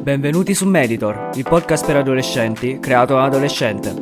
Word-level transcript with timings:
Benvenuti 0.00 0.54
su 0.54 0.66
Meditor, 0.66 1.30
il 1.34 1.42
podcast 1.42 1.84
per 1.84 1.96
adolescenti 1.96 2.78
creato 2.78 3.14
da 3.14 3.24
adolescente. 3.24 3.94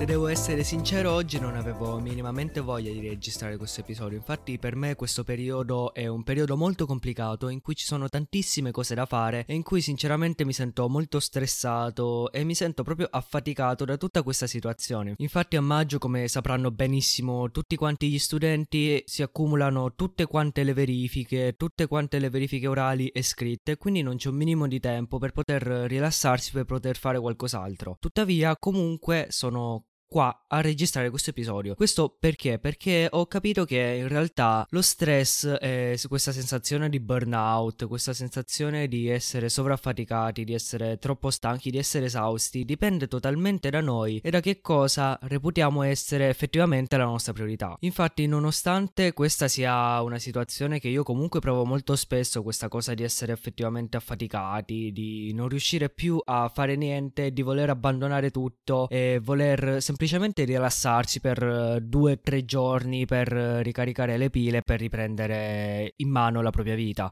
Se 0.00 0.06
devo 0.06 0.28
essere 0.28 0.64
sincero, 0.64 1.12
oggi 1.12 1.38
non 1.38 1.56
avevo 1.56 2.00
minimamente 2.00 2.60
voglia 2.60 2.90
di 2.90 3.06
registrare 3.06 3.58
questo 3.58 3.82
episodio. 3.82 4.16
Infatti, 4.16 4.58
per 4.58 4.74
me 4.74 4.94
questo 4.94 5.24
periodo 5.24 5.92
è 5.92 6.06
un 6.06 6.22
periodo 6.22 6.56
molto 6.56 6.86
complicato 6.86 7.50
in 7.50 7.60
cui 7.60 7.74
ci 7.74 7.84
sono 7.84 8.08
tantissime 8.08 8.70
cose 8.70 8.94
da 8.94 9.04
fare 9.04 9.44
e 9.46 9.54
in 9.54 9.62
cui 9.62 9.82
sinceramente 9.82 10.46
mi 10.46 10.54
sento 10.54 10.88
molto 10.88 11.20
stressato 11.20 12.32
e 12.32 12.44
mi 12.44 12.54
sento 12.54 12.82
proprio 12.82 13.08
affaticato 13.10 13.84
da 13.84 13.98
tutta 13.98 14.22
questa 14.22 14.46
situazione. 14.46 15.16
Infatti, 15.18 15.56
a 15.56 15.60
maggio, 15.60 15.98
come 15.98 16.28
sapranno 16.28 16.70
benissimo 16.70 17.50
tutti 17.50 17.76
quanti 17.76 18.08
gli 18.08 18.18
studenti, 18.18 19.02
si 19.04 19.20
accumulano 19.20 19.94
tutte 19.96 20.24
quante 20.24 20.62
le 20.62 20.72
verifiche, 20.72 21.56
tutte 21.58 21.86
quante 21.86 22.18
le 22.18 22.30
verifiche 22.30 22.66
orali 22.66 23.08
e 23.08 23.22
scritte, 23.22 23.76
quindi 23.76 24.00
non 24.00 24.16
c'è 24.16 24.30
un 24.30 24.36
minimo 24.36 24.66
di 24.66 24.80
tempo 24.80 25.18
per 25.18 25.32
poter 25.32 25.62
rilassarsi, 25.62 26.52
per 26.52 26.64
poter 26.64 26.96
fare 26.96 27.20
qualcos'altro. 27.20 27.98
Tuttavia, 28.00 28.56
comunque, 28.56 29.26
sono 29.28 29.84
qua 30.10 30.46
a 30.48 30.60
registrare 30.60 31.08
questo 31.08 31.30
episodio. 31.30 31.76
Questo 31.76 32.16
perché? 32.18 32.58
Perché 32.58 33.06
ho 33.08 33.26
capito 33.26 33.64
che 33.64 33.98
in 34.00 34.08
realtà 34.08 34.66
lo 34.70 34.82
stress 34.82 35.56
e 35.60 35.96
questa 36.08 36.32
sensazione 36.32 36.88
di 36.88 36.98
burnout, 36.98 37.86
questa 37.86 38.12
sensazione 38.12 38.88
di 38.88 39.08
essere 39.08 39.48
sovraffaticati, 39.48 40.42
di 40.42 40.52
essere 40.52 40.98
troppo 40.98 41.30
stanchi, 41.30 41.70
di 41.70 41.78
essere 41.78 42.06
esausti, 42.06 42.64
dipende 42.64 43.06
totalmente 43.06 43.70
da 43.70 43.80
noi 43.80 44.18
e 44.24 44.30
da 44.30 44.40
che 44.40 44.60
cosa 44.60 45.16
reputiamo 45.22 45.84
essere 45.84 46.28
effettivamente 46.28 46.96
la 46.96 47.04
nostra 47.04 47.32
priorità. 47.32 47.76
Infatti, 47.80 48.26
nonostante 48.26 49.12
questa 49.12 49.46
sia 49.46 50.02
una 50.02 50.18
situazione 50.18 50.80
che 50.80 50.88
io 50.88 51.04
comunque 51.04 51.38
provo 51.38 51.64
molto 51.64 51.94
spesso, 51.94 52.42
questa 52.42 52.66
cosa 52.66 52.94
di 52.94 53.04
essere 53.04 53.32
effettivamente 53.32 53.96
affaticati, 53.96 54.90
di 54.90 55.32
non 55.34 55.48
riuscire 55.48 55.88
più 55.88 56.20
a 56.24 56.50
fare 56.52 56.74
niente, 56.74 57.32
di 57.32 57.42
voler 57.42 57.70
abbandonare 57.70 58.32
tutto 58.32 58.88
e 58.88 59.20
voler 59.22 59.58
semplicemente 59.80 59.98
semplicemente 60.00 60.44
rilassarsi 60.44 61.20
per 61.20 61.42
eh, 61.42 61.80
due 61.82 62.12
o 62.12 62.18
tre 62.22 62.46
giorni 62.46 63.04
per 63.04 63.30
eh, 63.36 63.62
ricaricare 63.62 64.16
le 64.16 64.30
pile 64.30 64.62
per 64.62 64.80
riprendere 64.80 65.92
in 65.96 66.08
mano 66.08 66.40
la 66.40 66.48
propria 66.48 66.74
vita. 66.74 67.10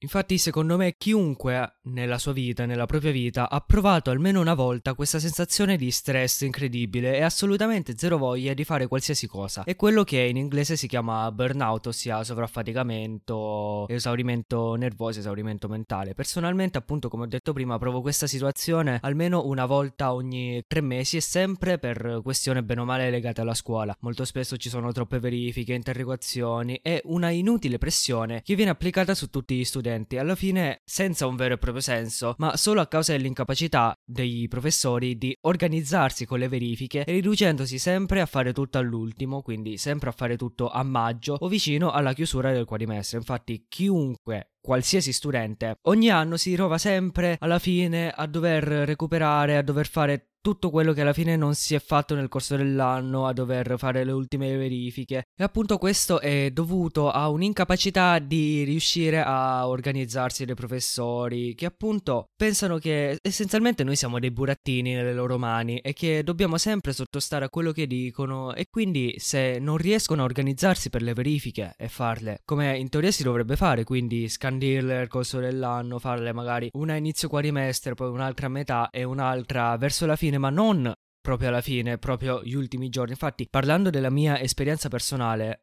Infatti, 0.00 0.36
secondo 0.36 0.76
me, 0.76 0.94
chiunque 0.98 1.78
nella 1.84 2.18
sua 2.18 2.34
vita, 2.34 2.66
nella 2.66 2.84
propria 2.84 3.12
vita, 3.12 3.48
ha 3.48 3.60
provato 3.60 4.10
almeno 4.10 4.42
una 4.42 4.52
volta 4.52 4.92
questa 4.92 5.18
sensazione 5.18 5.78
di 5.78 5.90
stress 5.90 6.42
incredibile 6.42 7.16
e 7.16 7.22
assolutamente 7.22 7.94
zero 7.96 8.18
voglia 8.18 8.52
di 8.52 8.62
fare 8.62 8.88
qualsiasi 8.88 9.26
cosa. 9.26 9.64
È 9.64 9.74
quello 9.74 10.04
che 10.04 10.20
in 10.20 10.36
inglese 10.36 10.76
si 10.76 10.86
chiama 10.86 11.32
burnout, 11.32 11.86
ossia 11.86 12.22
sovraffaticamento, 12.22 13.88
esaurimento 13.88 14.74
nervoso, 14.74 15.20
esaurimento 15.20 15.66
mentale. 15.66 16.12
Personalmente, 16.12 16.76
appunto, 16.76 17.08
come 17.08 17.24
ho 17.24 17.28
detto 17.28 17.54
prima, 17.54 17.78
provo 17.78 18.02
questa 18.02 18.26
situazione 18.26 18.98
almeno 19.00 19.46
una 19.46 19.64
volta 19.64 20.12
ogni 20.12 20.62
tre 20.66 20.82
mesi 20.82 21.16
e 21.16 21.22
sempre 21.22 21.78
per 21.78 22.20
questione 22.22 22.62
bene 22.62 22.82
o 22.82 22.84
male 22.84 23.08
legate 23.08 23.40
alla 23.40 23.54
scuola. 23.54 23.96
Molto 24.00 24.26
spesso 24.26 24.58
ci 24.58 24.68
sono 24.68 24.92
troppe 24.92 25.20
verifiche, 25.20 25.72
interrogazioni 25.72 26.80
e 26.82 27.00
una 27.04 27.30
inutile 27.30 27.78
pressione 27.78 28.42
che 28.42 28.54
viene 28.54 28.72
applicata 28.72 29.14
su 29.14 29.30
tutti 29.30 29.56
gli 29.56 29.64
studenti 29.64 29.84
studenti, 29.86 30.18
alla 30.18 30.34
fine 30.34 30.80
senza 30.84 31.26
un 31.26 31.36
vero 31.36 31.54
e 31.54 31.58
proprio 31.58 31.80
senso, 31.80 32.34
ma 32.38 32.56
solo 32.56 32.80
a 32.80 32.88
causa 32.88 33.12
dell'incapacità 33.12 33.94
dei 34.04 34.48
professori 34.48 35.16
di 35.16 35.36
organizzarsi 35.42 36.26
con 36.26 36.40
le 36.40 36.48
verifiche 36.48 37.04
riducendosi 37.06 37.78
sempre 37.78 38.20
a 38.20 38.26
fare 38.26 38.52
tutto 38.52 38.78
all'ultimo, 38.78 39.42
quindi 39.42 39.76
sempre 39.76 40.08
a 40.10 40.12
fare 40.12 40.36
tutto 40.36 40.68
a 40.68 40.82
maggio 40.82 41.36
o 41.38 41.48
vicino 41.48 41.92
alla 41.92 42.12
chiusura 42.12 42.52
del 42.52 42.64
quadrimestre. 42.64 43.18
Infatti 43.18 43.66
chiunque 43.68 44.55
qualsiasi 44.66 45.12
studente. 45.12 45.78
Ogni 45.82 46.10
anno 46.10 46.36
si 46.36 46.52
trova 46.54 46.76
sempre 46.76 47.36
alla 47.38 47.60
fine 47.60 48.10
a 48.10 48.26
dover 48.26 48.64
recuperare, 48.64 49.56
a 49.56 49.62
dover 49.62 49.86
fare 49.86 50.30
tutto 50.46 50.70
quello 50.70 50.92
che 50.92 51.00
alla 51.00 51.12
fine 51.12 51.34
non 51.34 51.56
si 51.56 51.74
è 51.74 51.80
fatto 51.80 52.14
nel 52.14 52.28
corso 52.28 52.54
dell'anno 52.54 53.26
a 53.26 53.32
dover 53.32 53.74
fare 53.78 54.04
le 54.04 54.12
ultime 54.12 54.56
verifiche. 54.56 55.24
E 55.36 55.42
appunto 55.42 55.76
questo 55.76 56.20
è 56.20 56.50
dovuto 56.52 57.10
a 57.10 57.28
un'incapacità 57.30 58.20
di 58.20 58.62
riuscire 58.62 59.20
a 59.20 59.66
organizzarsi 59.66 60.44
dei 60.44 60.54
professori 60.54 61.56
che 61.56 61.66
appunto 61.66 62.28
pensano 62.36 62.78
che 62.78 63.18
essenzialmente 63.22 63.82
noi 63.82 63.96
siamo 63.96 64.20
dei 64.20 64.30
burattini 64.30 64.94
nelle 64.94 65.14
loro 65.14 65.36
mani 65.36 65.78
e 65.78 65.92
che 65.92 66.22
dobbiamo 66.22 66.58
sempre 66.58 66.92
sottostare 66.92 67.46
a 67.46 67.50
quello 67.50 67.72
che 67.72 67.88
dicono 67.88 68.54
e 68.54 68.68
quindi 68.70 69.16
se 69.18 69.58
non 69.58 69.76
riescono 69.76 70.22
a 70.22 70.26
organizzarsi 70.26 70.90
per 70.90 71.02
le 71.02 71.12
verifiche 71.12 71.74
e 71.76 71.88
farle 71.88 72.42
come 72.44 72.78
in 72.78 72.88
teoria 72.88 73.10
si 73.10 73.24
dovrebbe 73.24 73.56
fare 73.56 73.82
quindi 73.82 74.28
scandirle 74.56 74.96
nel 74.96 75.08
corso 75.08 75.38
dell'anno 75.38 75.98
farle 75.98 76.32
magari 76.32 76.70
una 76.72 76.94
a 76.94 76.96
inizio 76.96 77.28
quadrimestre 77.28 77.94
poi 77.94 78.08
un'altra 78.08 78.46
a 78.46 78.50
metà 78.50 78.90
e 78.90 79.04
un'altra 79.04 79.76
verso 79.76 80.06
la 80.06 80.16
fine, 80.16 80.38
ma 80.38 80.50
non 80.50 80.92
proprio 81.20 81.48
alla 81.48 81.60
fine, 81.60 81.98
proprio 81.98 82.42
gli 82.42 82.54
ultimi 82.54 82.88
giorni. 82.88 83.10
Infatti, 83.10 83.46
parlando 83.50 83.90
della 83.90 84.10
mia 84.10 84.40
esperienza 84.40 84.88
personale, 84.88 85.60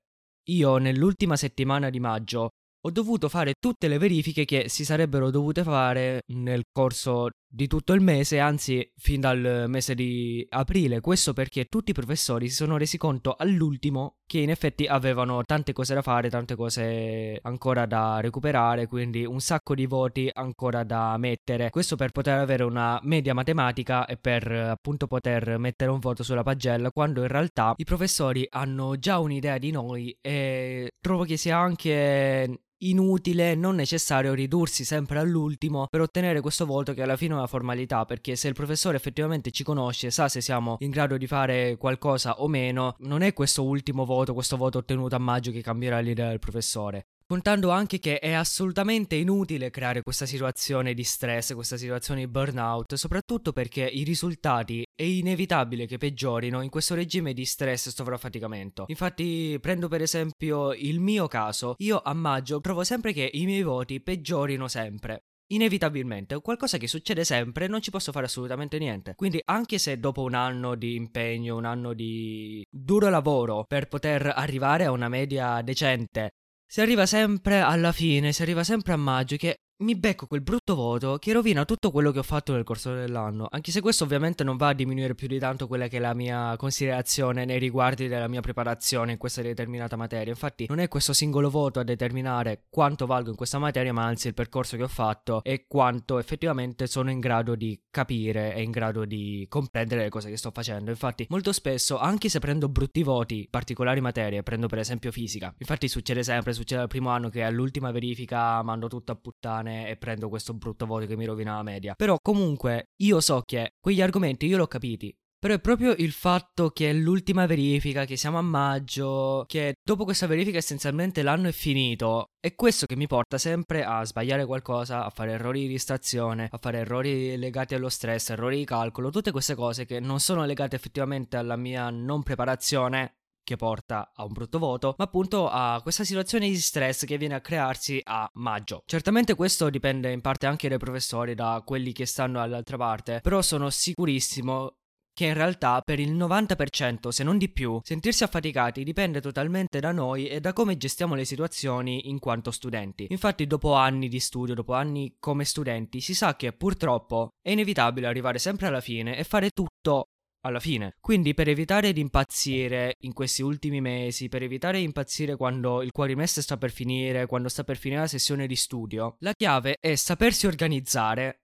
io 0.50 0.78
nell'ultima 0.78 1.36
settimana 1.36 1.90
di 1.90 2.00
maggio 2.00 2.50
ho 2.86 2.92
dovuto 2.92 3.30
fare 3.30 3.54
tutte 3.60 3.88
le 3.88 3.98
verifiche 3.98 4.46
che 4.46 4.68
si 4.68 4.84
sarebbero 4.84 5.32
dovute 5.32 5.64
fare 5.64 6.24
nel 6.34 6.64
corso 6.72 7.30
di 7.56 7.68
tutto 7.68 7.94
il 7.94 8.02
mese, 8.02 8.40
anzi 8.40 8.92
fin 8.98 9.22
dal 9.22 9.66
mese 9.68 9.94
di 9.94 10.44
aprile. 10.50 11.02
Questo 11.02 11.34
perché 11.34 11.66
tutti 11.66 11.92
i 11.92 11.94
professori 11.94 12.50
si 12.50 12.56
sono 12.56 12.78
resi 12.78 12.98
conto 12.98 13.36
all'ultimo 13.38 14.16
che 14.26 14.40
in 14.40 14.50
effetti 14.50 14.88
avevano 14.88 15.44
tante 15.44 15.72
cose 15.72 15.94
da 15.94 16.02
fare, 16.02 16.32
tante 16.32 16.56
cose 16.56 17.38
ancora 17.44 17.86
da 17.86 18.20
recuperare, 18.22 18.88
quindi 18.88 19.24
un 19.24 19.40
sacco 19.40 19.76
di 19.76 19.86
voti 19.86 20.28
ancora 20.34 20.84
da 20.84 21.16
mettere. 21.18 21.70
Questo 21.70 21.96
per 21.96 22.10
poter 22.10 22.40
avere 22.40 22.64
una 22.64 23.00
media 23.04 23.36
matematica 23.36 24.08
e 24.08 24.18
per 24.18 24.52
appunto 24.52 25.06
poter 25.06 25.60
mettere 25.60 25.92
un 25.92 26.00
voto 26.00 26.24
sulla 26.24 26.42
pagella, 26.42 26.90
quando 26.92 27.22
in 27.22 27.28
realtà 27.28 27.76
i 27.78 27.84
professori 27.84 28.48
hanno 28.50 28.98
già 28.98 29.20
un'idea 29.20 29.60
di 29.60 29.70
noi 29.70 30.18
e 30.22 30.90
trovo 31.00 31.24
che 31.24 31.38
sia 31.38 31.60
anche 31.60 32.62
inutile, 32.84 33.56
non 33.56 33.76
necessario 33.76 34.34
ridursi 34.34 34.84
sempre 34.84 35.20
all'ultimo 35.20 35.88
per 35.90 36.02
ottenere 36.02 36.42
questo 36.42 36.66
voto 36.66 36.94
che 36.94 37.02
alla 37.02 37.16
fine 37.16 37.34
una 37.44 37.48
formalità, 37.48 38.06
perché 38.06 38.36
se 38.36 38.48
il 38.48 38.54
professore 38.54 38.98
effettivamente 38.98 39.52
ci 39.52 39.64
conosce, 39.64 40.10
sa 40.10 40.28
se 40.28 40.42
siamo 40.42 40.78
in 40.80 40.90
grado 40.90 41.18
di 41.18 41.28
fare 41.28 41.78
qualcosa 41.78 42.42
o 42.42 42.48
meno, 42.48 42.96
non 43.00 43.22
è 43.22 43.34
questo 43.34 43.64
ultimo 43.64 44.06
voto, 44.06 44.34
questo 44.34 44.58
voto 44.58 44.80
ottenuto 44.80 45.16
a 45.16 45.20
maggio 45.20 45.52
che 45.52 45.62
cambierà 45.62 46.00
l'idea 46.00 46.30
del 46.30 46.40
professore. 46.40 47.08
Contando 47.26 47.70
anche 47.72 48.00
che 48.00 48.20
è 48.20 48.34
assolutamente 48.34 49.16
inutile 49.16 49.70
creare 49.70 50.02
questa 50.04 50.26
situazione 50.26 50.94
di 50.94 51.04
stress, 51.04 51.54
questa 51.54 51.78
situazione 51.78 52.20
di 52.20 52.28
burnout, 52.28 52.94
soprattutto 52.96 53.54
perché 53.54 53.86
i 53.86 54.04
risultati 54.04 54.86
è 54.94 55.04
inevitabile 55.04 55.88
che 55.88 55.98
peggiorino 55.98 56.62
in 56.62 56.70
questo 56.70 56.96
regime 56.96 57.34
di 57.34 57.46
stress 57.46 57.88
e 57.88 57.92
sovraffaticamento. 57.92 58.86
Infatti, 58.88 59.58
prendo 59.62 59.88
per 59.88 60.02
esempio 60.02 60.74
il 60.74 61.00
mio 61.00 61.28
caso, 61.28 61.76
io 61.78 62.02
a 62.04 62.14
maggio 62.14 62.60
trovo 62.60 62.84
sempre 62.84 63.14
che 63.14 63.30
i 63.34 63.46
miei 63.46 63.64
voti 63.64 64.02
peggiorino 64.02 64.68
sempre 64.68 65.24
inevitabilmente, 65.54 66.40
qualcosa 66.42 66.78
che 66.78 66.88
succede 66.88 67.24
sempre, 67.24 67.68
non 67.68 67.82
ci 67.82 67.92
posso 67.92 68.12
fare 68.12 68.26
assolutamente 68.26 68.78
niente. 68.78 69.14
Quindi 69.16 69.42
anche 69.46 69.78
se 69.78 69.98
dopo 69.98 70.24
un 70.24 70.34
anno 70.34 70.76
di 70.76 70.96
impegno, 70.96 71.56
un 71.56 71.66
anno 71.66 71.94
di 71.94 72.66
duro 72.70 73.10
lavoro 73.10 73.66
per 73.66 73.88
poter 73.88 74.32
arrivare 74.36 74.86
a 74.86 74.92
una 74.92 75.10
media 75.10 75.62
decente, 75.62 76.32
si 76.66 76.82
arriva 76.82 77.06
sempre 77.06 77.60
alla 77.62 77.92
fine, 77.92 78.32
si 78.32 78.42
arriva 78.42 78.64
sempre 78.64 78.94
a 78.94 78.98
maggio, 78.98 79.36
che 79.36 79.58
mi 79.78 79.96
becco 79.96 80.28
quel 80.28 80.42
brutto 80.42 80.76
voto 80.76 81.18
che 81.18 81.34
rovina 81.34 81.66
tutto 81.66 81.90
quello 81.90 82.12
che 82.12 82.20
ho 82.20 82.24
fatto 82.24 82.54
nel 82.54 82.64
corso 82.64 82.94
dell'anno. 82.94 83.48
Anche 83.50 83.72
se 83.72 83.82
questo 83.82 84.04
ovviamente 84.04 84.44
non 84.44 84.56
va 84.56 84.70
a 84.70 84.74
diminuire 84.74 85.16
più 85.16 85.28
di 85.28 85.40
tanto 85.40 85.68
quella 85.68 85.88
che 85.88 85.98
è 85.98 86.00
la 86.00 86.14
mia 86.14 86.56
considerazione 86.58 87.44
nei 87.44 87.60
riguardi 87.60 88.08
della 88.08 88.28
mia 88.28 88.42
preparazione 88.42 89.14
in 89.14 89.18
questa 89.18 89.42
determinata 89.42 89.96
materia. 89.96 90.32
Infatti 90.32 90.68
non 90.70 90.80
è 90.80 90.88
questo 90.88 91.12
singolo 91.12 91.50
voto 91.50 91.80
a 91.80 91.84
determinare 91.84 92.66
quanto 92.70 93.06
valgo 93.06 93.32
in 93.32 93.36
questa 93.36 93.58
materia, 93.58 93.92
ma 93.94 94.04
anzi 94.04 94.28
il 94.28 94.34
percorso 94.34 94.78
che 94.78 94.84
ho 94.84 94.88
fatto 94.88 95.44
e 95.44 95.66
quanto 95.68 96.20
effettivamente 96.20 96.88
sono 96.88 97.10
in 97.10 97.20
grado 97.20 97.56
di 97.56 97.82
capire 97.90 98.54
e 98.54 98.62
in 98.62 98.72
grado 98.72 99.06
di 99.06 99.46
comprendere 99.50 100.04
le 100.04 100.10
cose 100.10 100.30
che 100.30 100.38
sto 100.38 100.52
facendo. 100.52 100.92
Infatti 100.92 101.26
molto 101.30 101.52
spesso, 101.52 101.98
anche 101.98 102.30
se 102.30 102.40
prendo 102.40 102.70
brutti 102.70 103.02
voti, 103.04 103.48
particolari 103.50 104.02
materie, 104.02 104.44
prendo 104.44 104.68
per 104.68 104.80
esempio 104.80 105.12
fisica. 105.12 105.54
Infatti 105.58 105.88
succede 105.88 106.24
sempre, 106.24 106.54
succede 106.54 106.82
al 106.82 106.88
primo 106.88 107.10
anno 107.10 107.30
che 107.30 107.44
all'ultima 107.44 107.92
verifica 107.92 108.62
mando 108.62 108.88
tutto 108.88 109.12
a 109.12 109.16
puttana 109.16 109.63
puttane 109.64 109.90
e 109.90 109.96
prendo 109.96 110.30
questo 110.30 110.54
brutto 110.54 110.86
voto 110.86 111.06
che 111.06 111.16
mi 111.16 111.26
rovina 111.26 111.56
la 111.56 111.64
media. 111.64 111.94
Però 111.96 112.18
comunque 112.22 112.90
io 113.02 113.20
so 113.22 113.42
che 113.46 113.72
quegli 113.80 114.02
argomenti 114.02 114.46
io 114.46 114.58
l'ho 114.58 114.68
capiti. 114.68 115.16
Però 115.44 115.56
è 115.56 115.60
proprio 115.60 115.94
il 115.98 116.14
fatto 116.14 116.70
che 116.70 116.90
è 116.90 116.94
l'ultima 116.94 117.46
verifica, 117.46 118.06
che 118.06 118.16
siamo 118.16 118.38
a 118.38 118.42
maggio, 118.42 119.44
che 119.46 119.74
dopo 119.84 120.06
questa 120.06 120.26
verifica 120.26 120.58
essenzialmente 120.58 121.22
l'anno 121.22 121.50
è 121.50 121.52
finito. 121.52 122.28
È 122.40 122.56
questo 122.56 122.86
che 122.86 122.96
mi 122.96 123.08
porta 123.08 123.38
sempre 123.38 123.84
a 123.84 124.06
sbagliare 124.06 124.46
qualcosa, 124.46 125.04
a 125.04 125.10
fare 125.10 125.32
errori 125.34 125.62
di 125.62 125.68
distrazione, 125.68 126.48
a 126.50 126.58
fare 126.58 126.78
errori 126.78 127.36
legati 127.36 127.76
allo 127.76 127.90
stress, 127.90 128.30
errori 128.30 128.56
di 128.60 128.64
calcolo, 128.64 129.10
tutte 129.10 129.32
queste 129.32 129.54
cose 129.54 129.86
che 129.86 130.00
non 130.00 130.22
sono 130.22 130.46
legate 130.46 130.78
effettivamente 130.78 131.36
alla 131.36 131.58
mia 131.58 131.90
non 131.90 132.24
preparazione 132.24 133.16
che 133.44 133.56
porta 133.56 134.12
a 134.16 134.24
un 134.24 134.32
brutto 134.32 134.60
voto, 134.60 134.96
ma 134.98 135.06
appunto 135.06 135.50
a 135.50 135.80
questa 135.82 136.04
situazione 136.04 136.48
di 136.48 136.58
stress 136.58 137.06
che 137.06 137.18
viene 137.18 137.36
a 137.36 137.42
crearsi 137.42 138.02
a 138.04 138.30
maggio. 138.36 138.84
Certamente 138.86 139.36
questo 139.36 139.70
dipende 139.70 140.12
in 140.12 140.22
parte 140.22 140.48
anche 140.48 140.70
dai 140.70 140.78
professori, 140.78 141.36
da 141.36 141.62
quelli 141.66 141.92
che 141.92 142.06
stanno 142.06 142.42
all'altra 142.42 142.78
parte, 142.78 143.20
però 143.22 143.42
sono 143.42 143.70
sicurissimo 143.70 144.76
che 145.14 145.26
in 145.26 145.34
realtà 145.34 145.80
per 145.86 146.00
il 146.00 146.12
90% 146.14 147.10
se 147.10 147.24
non 147.24 147.38
di 147.38 147.50
più 147.50 147.80
sentirsi 147.84 148.24
affaticati 148.24 148.84
dipende 148.84 149.22
totalmente 149.22 149.80
da 149.80 149.92
noi 149.92 150.28
e 150.28 150.40
da 150.40 150.54
come 150.54 150.76
gestiamo 150.76 151.14
le 151.14 151.24
situazioni 151.24 152.10
in 152.10 152.20
quanto 152.20 152.50
studenti. 152.50 153.06
Infatti 153.10 153.46
dopo 153.46 153.74
anni 153.74 154.10
di 154.10 154.20
studio, 154.20 154.56
dopo 154.56 154.74
anni 154.74 155.16
come 155.20 155.46
studenti, 155.46 156.02
si 156.02 156.16
sa 156.16 156.36
che 156.36 156.52
purtroppo 156.54 157.30
è 157.42 157.52
inevitabile 157.52 158.08
arrivare 158.08 158.40
sempre 158.40 158.68
alla 158.68 158.82
fine 158.82 159.16
e 159.16 159.24
fare 159.24 159.52
tutto 159.52 160.08
alla 160.44 160.60
fine. 160.60 160.96
Quindi 161.00 161.34
per 161.34 161.50
evitare 161.50 161.94
di 161.94 162.02
impazzire 162.02 162.98
in 163.02 163.14
questi 163.14 163.42
ultimi 163.42 163.82
mesi, 163.82 164.30
per 164.30 164.44
evitare 164.44 164.80
di 164.80 164.86
impazzire 164.86 165.36
quando 165.36 165.82
il 165.82 165.92
quadrimestre 165.92 166.42
sta 166.42 166.58
per 166.58 166.72
finire, 166.72 167.26
quando 167.26 167.50
sta 167.50 167.64
per 167.64 167.78
finire 167.78 168.02
la 168.02 168.08
sessione 168.08 168.48
di 168.48 168.56
studio, 168.56 169.16
la 169.20 169.34
chiave 169.34 169.78
è 169.80 169.96
sapersi 169.96 170.48
organizzare 170.48 171.43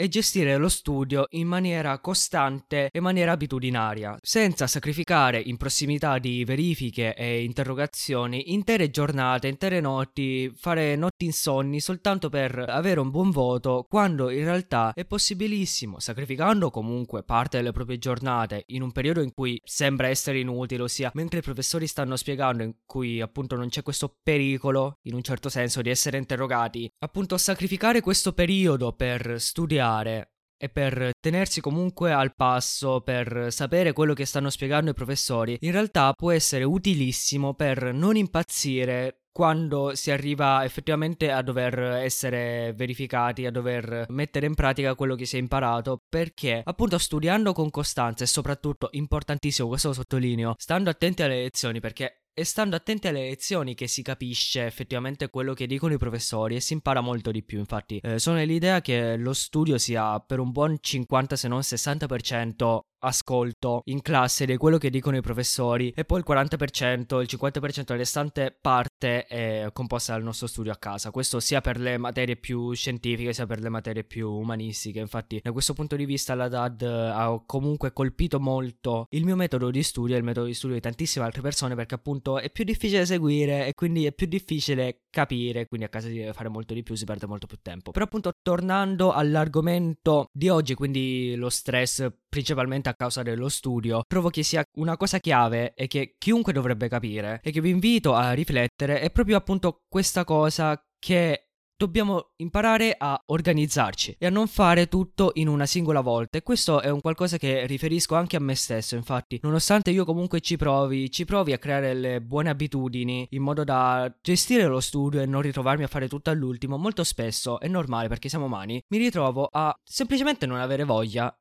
e 0.00 0.06
gestire 0.06 0.56
lo 0.58 0.68
studio 0.68 1.26
in 1.30 1.48
maniera 1.48 1.98
costante 1.98 2.84
e 2.84 2.98
in 2.98 3.02
maniera 3.02 3.32
abitudinaria, 3.32 4.16
senza 4.22 4.68
sacrificare 4.68 5.40
in 5.40 5.56
prossimità 5.56 6.18
di 6.18 6.44
verifiche 6.44 7.16
e 7.16 7.42
interrogazioni 7.42 8.52
intere 8.52 8.90
giornate, 8.90 9.48
intere 9.48 9.80
notti, 9.80 10.52
fare 10.54 10.94
notti 10.94 11.24
insonni 11.24 11.80
soltanto 11.80 12.28
per 12.28 12.64
avere 12.68 13.00
un 13.00 13.10
buon 13.10 13.30
voto, 13.30 13.86
quando 13.88 14.30
in 14.30 14.44
realtà 14.44 14.92
è 14.94 15.04
possibilissimo, 15.04 15.98
sacrificando 15.98 16.70
comunque 16.70 17.24
parte 17.24 17.56
delle 17.56 17.72
proprie 17.72 17.98
giornate 17.98 18.62
in 18.68 18.82
un 18.82 18.92
periodo 18.92 19.20
in 19.20 19.32
cui 19.34 19.60
sembra 19.64 20.06
essere 20.06 20.38
inutile, 20.38 20.84
ossia 20.84 21.10
mentre 21.14 21.40
i 21.40 21.42
professori 21.42 21.88
stanno 21.88 22.14
spiegando 22.14 22.62
in 22.62 22.72
cui 22.86 23.20
appunto 23.20 23.56
non 23.56 23.68
c'è 23.68 23.82
questo 23.82 24.14
pericolo, 24.22 24.98
in 25.08 25.14
un 25.14 25.22
certo 25.22 25.48
senso, 25.48 25.82
di 25.82 25.90
essere 25.90 26.18
interrogati, 26.18 26.88
appunto 27.00 27.36
sacrificare 27.36 28.00
questo 28.00 28.32
periodo 28.32 28.92
per 28.92 29.40
studiare 29.40 29.86
studiare 29.88 30.32
e 30.60 30.68
per 30.68 31.10
tenersi 31.20 31.60
comunque 31.60 32.12
al 32.12 32.34
passo, 32.34 33.00
per 33.00 33.46
sapere 33.50 33.92
quello 33.92 34.12
che 34.12 34.24
stanno 34.24 34.50
spiegando 34.50 34.90
i 34.90 34.94
professori, 34.94 35.56
in 35.60 35.70
realtà 35.70 36.12
può 36.14 36.32
essere 36.32 36.64
utilissimo 36.64 37.54
per 37.54 37.92
non 37.94 38.16
impazzire 38.16 39.20
quando 39.30 39.94
si 39.94 40.10
arriva 40.10 40.64
effettivamente 40.64 41.30
a 41.30 41.42
dover 41.42 41.78
essere 41.78 42.72
verificati, 42.74 43.46
a 43.46 43.52
dover 43.52 44.06
mettere 44.08 44.46
in 44.46 44.54
pratica 44.54 44.96
quello 44.96 45.14
che 45.14 45.26
si 45.26 45.36
è 45.36 45.38
imparato, 45.38 46.02
perché 46.08 46.60
appunto 46.64 46.98
studiando 46.98 47.52
con 47.52 47.70
costanza 47.70 48.24
e 48.24 48.26
soprattutto 48.26 48.88
importantissimo, 48.90 49.68
questo 49.68 49.88
lo 49.88 49.94
sottolineo, 49.94 50.54
stando 50.58 50.90
attenti 50.90 51.22
alle 51.22 51.42
lezioni 51.42 51.78
perché 51.78 52.17
e 52.38 52.44
stando 52.44 52.76
attenti 52.76 53.08
alle 53.08 53.28
lezioni 53.30 53.74
che 53.74 53.88
si 53.88 54.00
capisce 54.00 54.64
effettivamente 54.64 55.28
quello 55.28 55.54
che 55.54 55.66
dicono 55.66 55.94
i 55.94 55.98
professori 55.98 56.54
e 56.54 56.60
si 56.60 56.72
impara 56.72 57.00
molto 57.00 57.32
di 57.32 57.42
più. 57.42 57.58
Infatti, 57.58 57.98
eh, 58.00 58.20
sono 58.20 58.40
l'idea 58.44 58.80
che 58.80 59.16
lo 59.16 59.32
studio 59.32 59.76
sia 59.76 60.20
per 60.20 60.38
un 60.38 60.52
buon 60.52 60.76
50 60.80 61.34
se 61.34 61.48
non 61.48 61.58
60% 61.58 62.78
ascolto 63.00 63.82
in 63.86 64.02
classe 64.02 64.46
di 64.46 64.56
quello 64.56 64.78
che 64.78 64.90
dicono 64.90 65.16
i 65.16 65.20
professori 65.20 65.92
e 65.94 66.04
poi 66.04 66.18
il 66.18 66.24
40%, 66.28 67.20
il 67.20 67.28
50% 67.30 67.96
restante 67.96 68.56
parte 68.60 69.26
è 69.26 69.68
composta 69.72 70.12
dal 70.12 70.22
nostro 70.22 70.46
studio 70.46 70.72
a 70.72 70.76
casa. 70.76 71.10
Questo 71.10 71.40
sia 71.40 71.60
per 71.60 71.78
le 71.78 71.98
materie 71.98 72.36
più 72.36 72.72
scientifiche 72.72 73.32
sia 73.32 73.46
per 73.46 73.60
le 73.60 73.68
materie 73.68 74.04
più 74.04 74.30
umanistiche. 74.30 74.98
Infatti, 75.00 75.40
da 75.42 75.52
questo 75.52 75.74
punto 75.74 75.96
di 75.96 76.04
vista 76.04 76.34
la 76.34 76.48
DAD 76.48 76.82
ha 76.82 77.42
comunque 77.46 77.92
colpito 77.92 78.40
molto 78.40 79.06
il 79.10 79.24
mio 79.24 79.36
metodo 79.36 79.70
di 79.70 79.82
studio 79.82 80.14
e 80.14 80.18
il 80.18 80.24
metodo 80.24 80.46
di 80.46 80.54
studio 80.54 80.76
di 80.76 80.82
tantissime 80.82 81.24
altre 81.24 81.42
persone 81.42 81.74
perché 81.74 81.94
appunto 81.94 82.38
è 82.38 82.50
più 82.50 82.64
difficile 82.64 83.06
seguire 83.06 83.66
e 83.66 83.74
quindi 83.74 84.06
è 84.06 84.12
più 84.12 84.26
difficile 84.26 85.02
capire, 85.10 85.66
quindi 85.66 85.86
a 85.86 85.88
casa 85.88 86.08
si 86.08 86.14
deve 86.14 86.32
fare 86.32 86.48
molto 86.48 86.74
di 86.74 86.82
più, 86.82 86.94
si 86.94 87.04
perde 87.04 87.26
molto 87.26 87.46
più 87.46 87.58
tempo. 87.62 87.90
Però 87.90 88.04
appunto 88.04 88.32
tornando 88.42 89.12
all'argomento 89.12 90.26
di 90.32 90.48
oggi, 90.48 90.74
quindi 90.74 91.34
lo 91.36 91.50
stress 91.50 92.08
principalmente 92.28 92.88
a 92.88 92.94
causa 92.94 93.22
dello 93.22 93.48
studio, 93.48 94.02
trovo 94.06 94.28
che 94.28 94.42
sia 94.42 94.62
una 94.76 94.96
cosa 94.96 95.18
chiave 95.18 95.74
e 95.74 95.86
che 95.86 96.14
chiunque 96.18 96.52
dovrebbe 96.52 96.88
capire 96.88 97.40
e 97.42 97.50
che 97.50 97.60
vi 97.60 97.70
invito 97.70 98.14
a 98.14 98.32
riflettere 98.32 99.00
è 99.00 99.10
proprio 99.10 99.36
appunto 99.36 99.82
questa 99.88 100.24
cosa 100.24 100.80
che 100.98 101.47
dobbiamo 101.78 102.32
imparare 102.36 102.96
a 102.98 103.22
organizzarci 103.26 104.16
e 104.18 104.26
a 104.26 104.30
non 104.30 104.48
fare 104.48 104.88
tutto 104.88 105.30
in 105.34 105.46
una 105.46 105.64
singola 105.64 106.00
volta. 106.00 106.36
E 106.36 106.42
questo 106.42 106.80
è 106.80 106.90
un 106.90 107.00
qualcosa 107.00 107.38
che 107.38 107.66
riferisco 107.66 108.16
anche 108.16 108.36
a 108.36 108.40
me 108.40 108.56
stesso 108.56 108.96
infatti. 108.96 109.38
Nonostante 109.42 109.90
io 109.90 110.04
comunque 110.04 110.40
ci 110.40 110.56
provi 110.56 111.10
ci 111.10 111.24
provi 111.24 111.52
a 111.52 111.58
creare 111.58 111.94
le 111.94 112.20
buone 112.20 112.50
abitudini 112.50 113.28
in 113.30 113.42
modo 113.42 113.62
da 113.62 114.12
gestire 114.20 114.66
lo 114.66 114.80
studio 114.80 115.20
e 115.20 115.26
non 115.26 115.40
ritrovarmi 115.40 115.84
a 115.84 115.88
fare 115.88 116.08
tutto 116.08 116.30
all'ultimo 116.30 116.76
molto 116.76 117.04
spesso 117.04 117.60
è 117.60 117.68
normale 117.68 118.08
perché 118.08 118.28
siamo 118.28 118.46
umani 118.46 118.82
mi 118.88 118.98
ritrovo 118.98 119.48
a 119.50 119.74
semplicemente 119.84 120.46
non 120.46 120.58
avere 120.58 120.84
voglia 120.84 121.32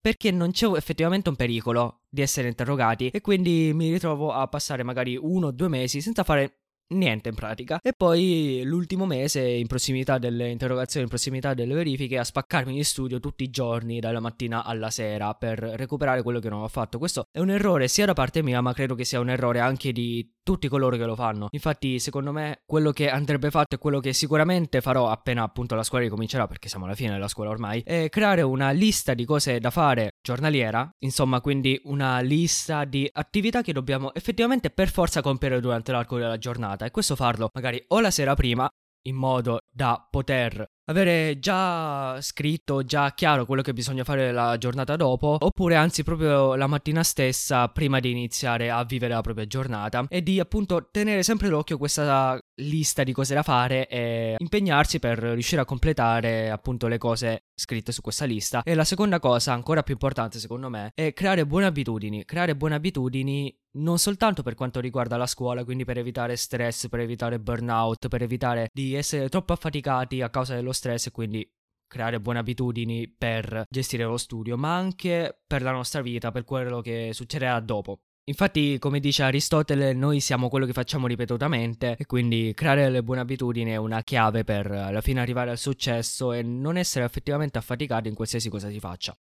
perché 0.00 0.30
non 0.30 0.52
c'è 0.52 0.66
effettivamente 0.68 1.28
un 1.28 1.36
pericolo 1.36 2.02
di 2.08 2.22
essere 2.22 2.48
interrogati 2.48 3.08
e 3.08 3.20
quindi 3.20 3.72
mi 3.74 3.92
ritrovo 3.92 4.32
a 4.32 4.46
passare 4.48 4.82
magari 4.82 5.18
uno 5.20 5.48
o 5.48 5.50
due 5.50 5.68
mesi 5.68 6.00
senza 6.00 6.24
fare 6.24 6.59
niente 6.94 7.28
in 7.28 7.34
pratica. 7.34 7.78
E 7.82 7.92
poi 7.96 8.62
l'ultimo 8.64 9.06
mese, 9.06 9.40
in 9.40 9.66
prossimità 9.66 10.18
delle 10.18 10.48
interrogazioni, 10.48 11.04
in 11.04 11.10
prossimità 11.10 11.54
delle 11.54 11.74
verifiche, 11.74 12.18
a 12.18 12.24
spaccarmi 12.24 12.74
di 12.74 12.84
studio 12.84 13.20
tutti 13.20 13.44
i 13.44 13.50
giorni, 13.50 14.00
dalla 14.00 14.20
mattina 14.20 14.64
alla 14.64 14.90
sera, 14.90 15.34
per 15.34 15.58
recuperare 15.58 16.22
quello 16.22 16.40
che 16.40 16.48
non 16.48 16.62
ho 16.62 16.68
fatto. 16.68 16.98
Questo 16.98 17.24
è 17.30 17.40
un 17.40 17.50
errore 17.50 17.88
sia 17.88 18.06
da 18.06 18.12
parte 18.12 18.42
mia, 18.42 18.60
ma 18.60 18.72
credo 18.72 18.94
che 18.94 19.04
sia 19.04 19.20
un 19.20 19.30
errore 19.30 19.60
anche 19.60 19.92
di 19.92 20.28
tutti 20.50 20.66
coloro 20.66 20.96
che 20.96 21.04
lo 21.04 21.14
fanno. 21.14 21.46
Infatti, 21.52 22.00
secondo 22.00 22.32
me, 22.32 22.62
quello 22.66 22.90
che 22.90 23.08
andrebbe 23.08 23.52
fatto 23.52 23.76
e 23.76 23.78
quello 23.78 24.00
che 24.00 24.12
sicuramente 24.12 24.80
farò 24.80 25.08
appena 25.08 25.44
appunto 25.44 25.76
la 25.76 25.84
scuola 25.84 26.02
ricomincerà, 26.02 26.48
perché 26.48 26.68
siamo 26.68 26.86
alla 26.86 26.96
fine 26.96 27.12
della 27.12 27.28
scuola 27.28 27.50
ormai, 27.50 27.82
è 27.84 28.08
creare 28.08 28.42
una 28.42 28.72
lista 28.72 29.14
di 29.14 29.24
cose 29.24 29.60
da 29.60 29.70
fare 29.70 30.14
giornaliera, 30.20 30.90
insomma, 31.04 31.40
quindi 31.40 31.80
una 31.84 32.18
lista 32.18 32.84
di 32.84 33.08
attività 33.12 33.62
che 33.62 33.72
dobbiamo 33.72 34.12
effettivamente 34.12 34.70
per 34.70 34.90
forza 34.90 35.22
compiere 35.22 35.60
durante 35.60 35.92
l'arco 35.92 36.18
della 36.18 36.36
giornata 36.36 36.84
e 36.84 36.90
questo 36.90 37.14
farlo 37.14 37.48
magari 37.54 37.84
o 37.88 38.00
la 38.00 38.10
sera 38.10 38.34
prima 38.34 38.68
in 39.02 39.14
modo 39.14 39.60
da 39.72 40.04
poter 40.10 40.66
avere 40.86 41.38
già 41.38 42.20
scritto, 42.20 42.84
già 42.84 43.12
chiaro 43.14 43.46
quello 43.46 43.62
che 43.62 43.72
bisogna 43.72 44.04
fare 44.04 44.32
la 44.32 44.56
giornata 44.58 44.96
dopo, 44.96 45.36
oppure 45.38 45.76
anzi 45.76 46.02
proprio 46.02 46.54
la 46.54 46.66
mattina 46.66 47.02
stessa 47.02 47.68
prima 47.68 48.00
di 48.00 48.10
iniziare 48.10 48.70
a 48.70 48.84
vivere 48.84 49.14
la 49.14 49.20
propria 49.20 49.46
giornata 49.46 50.04
e 50.08 50.22
di 50.22 50.40
appunto 50.40 50.88
tenere 50.90 51.22
sempre 51.22 51.48
d'occhio 51.48 51.78
questa 51.78 52.38
lista 52.56 53.04
di 53.04 53.12
cose 53.12 53.34
da 53.34 53.42
fare 53.42 53.86
e 53.88 54.36
impegnarsi 54.38 54.98
per 54.98 55.18
riuscire 55.18 55.60
a 55.60 55.64
completare 55.64 56.50
appunto 56.50 56.88
le 56.88 56.98
cose 56.98 57.44
scritte 57.54 57.92
su 57.92 58.00
questa 58.00 58.24
lista. 58.24 58.62
E 58.62 58.74
la 58.74 58.84
seconda 58.84 59.18
cosa, 59.18 59.52
ancora 59.52 59.82
più 59.82 59.94
importante 59.94 60.38
secondo 60.38 60.68
me, 60.68 60.92
è 60.94 61.12
creare 61.12 61.46
buone 61.46 61.66
abitudini. 61.66 62.24
Creare 62.24 62.56
buone 62.56 62.74
abitudini 62.74 63.54
non 63.72 63.98
soltanto 63.98 64.42
per 64.42 64.54
quanto 64.54 64.80
riguarda 64.80 65.16
la 65.16 65.26
scuola, 65.26 65.64
quindi 65.64 65.84
per 65.84 65.98
evitare 65.98 66.36
stress, 66.36 66.88
per 66.88 67.00
evitare 67.00 67.38
burnout, 67.38 68.08
per 68.08 68.22
evitare 68.22 68.68
di 68.72 68.94
essere 68.94 69.28
troppo 69.28 69.52
affaticati 69.52 70.22
a 70.22 70.30
causa 70.30 70.54
dello 70.54 70.69
stress 70.72 71.06
e 71.06 71.10
quindi 71.10 71.48
creare 71.86 72.20
buone 72.20 72.38
abitudini 72.38 73.08
per 73.08 73.64
gestire 73.68 74.04
lo 74.04 74.16
studio, 74.16 74.56
ma 74.56 74.76
anche 74.76 75.40
per 75.46 75.62
la 75.62 75.72
nostra 75.72 76.02
vita, 76.02 76.30
per 76.30 76.44
quello 76.44 76.80
che 76.80 77.10
succederà 77.12 77.58
dopo. 77.60 78.00
Infatti, 78.24 78.78
come 78.78 79.00
dice 79.00 79.24
Aristotele, 79.24 79.92
noi 79.92 80.20
siamo 80.20 80.48
quello 80.48 80.66
che 80.66 80.72
facciamo 80.72 81.08
ripetutamente 81.08 81.96
e 81.98 82.06
quindi 82.06 82.52
creare 82.54 82.88
le 82.88 83.02
buone 83.02 83.22
abitudini 83.22 83.72
è 83.72 83.76
una 83.76 84.02
chiave 84.02 84.44
per 84.44 84.70
alla 84.70 85.00
fine 85.00 85.20
arrivare 85.20 85.50
al 85.50 85.58
successo 85.58 86.32
e 86.32 86.42
non 86.42 86.76
essere 86.76 87.04
effettivamente 87.04 87.58
affaticati 87.58 88.08
in 88.08 88.14
qualsiasi 88.14 88.48
cosa 88.48 88.70
si 88.70 88.78
faccia. 88.78 89.16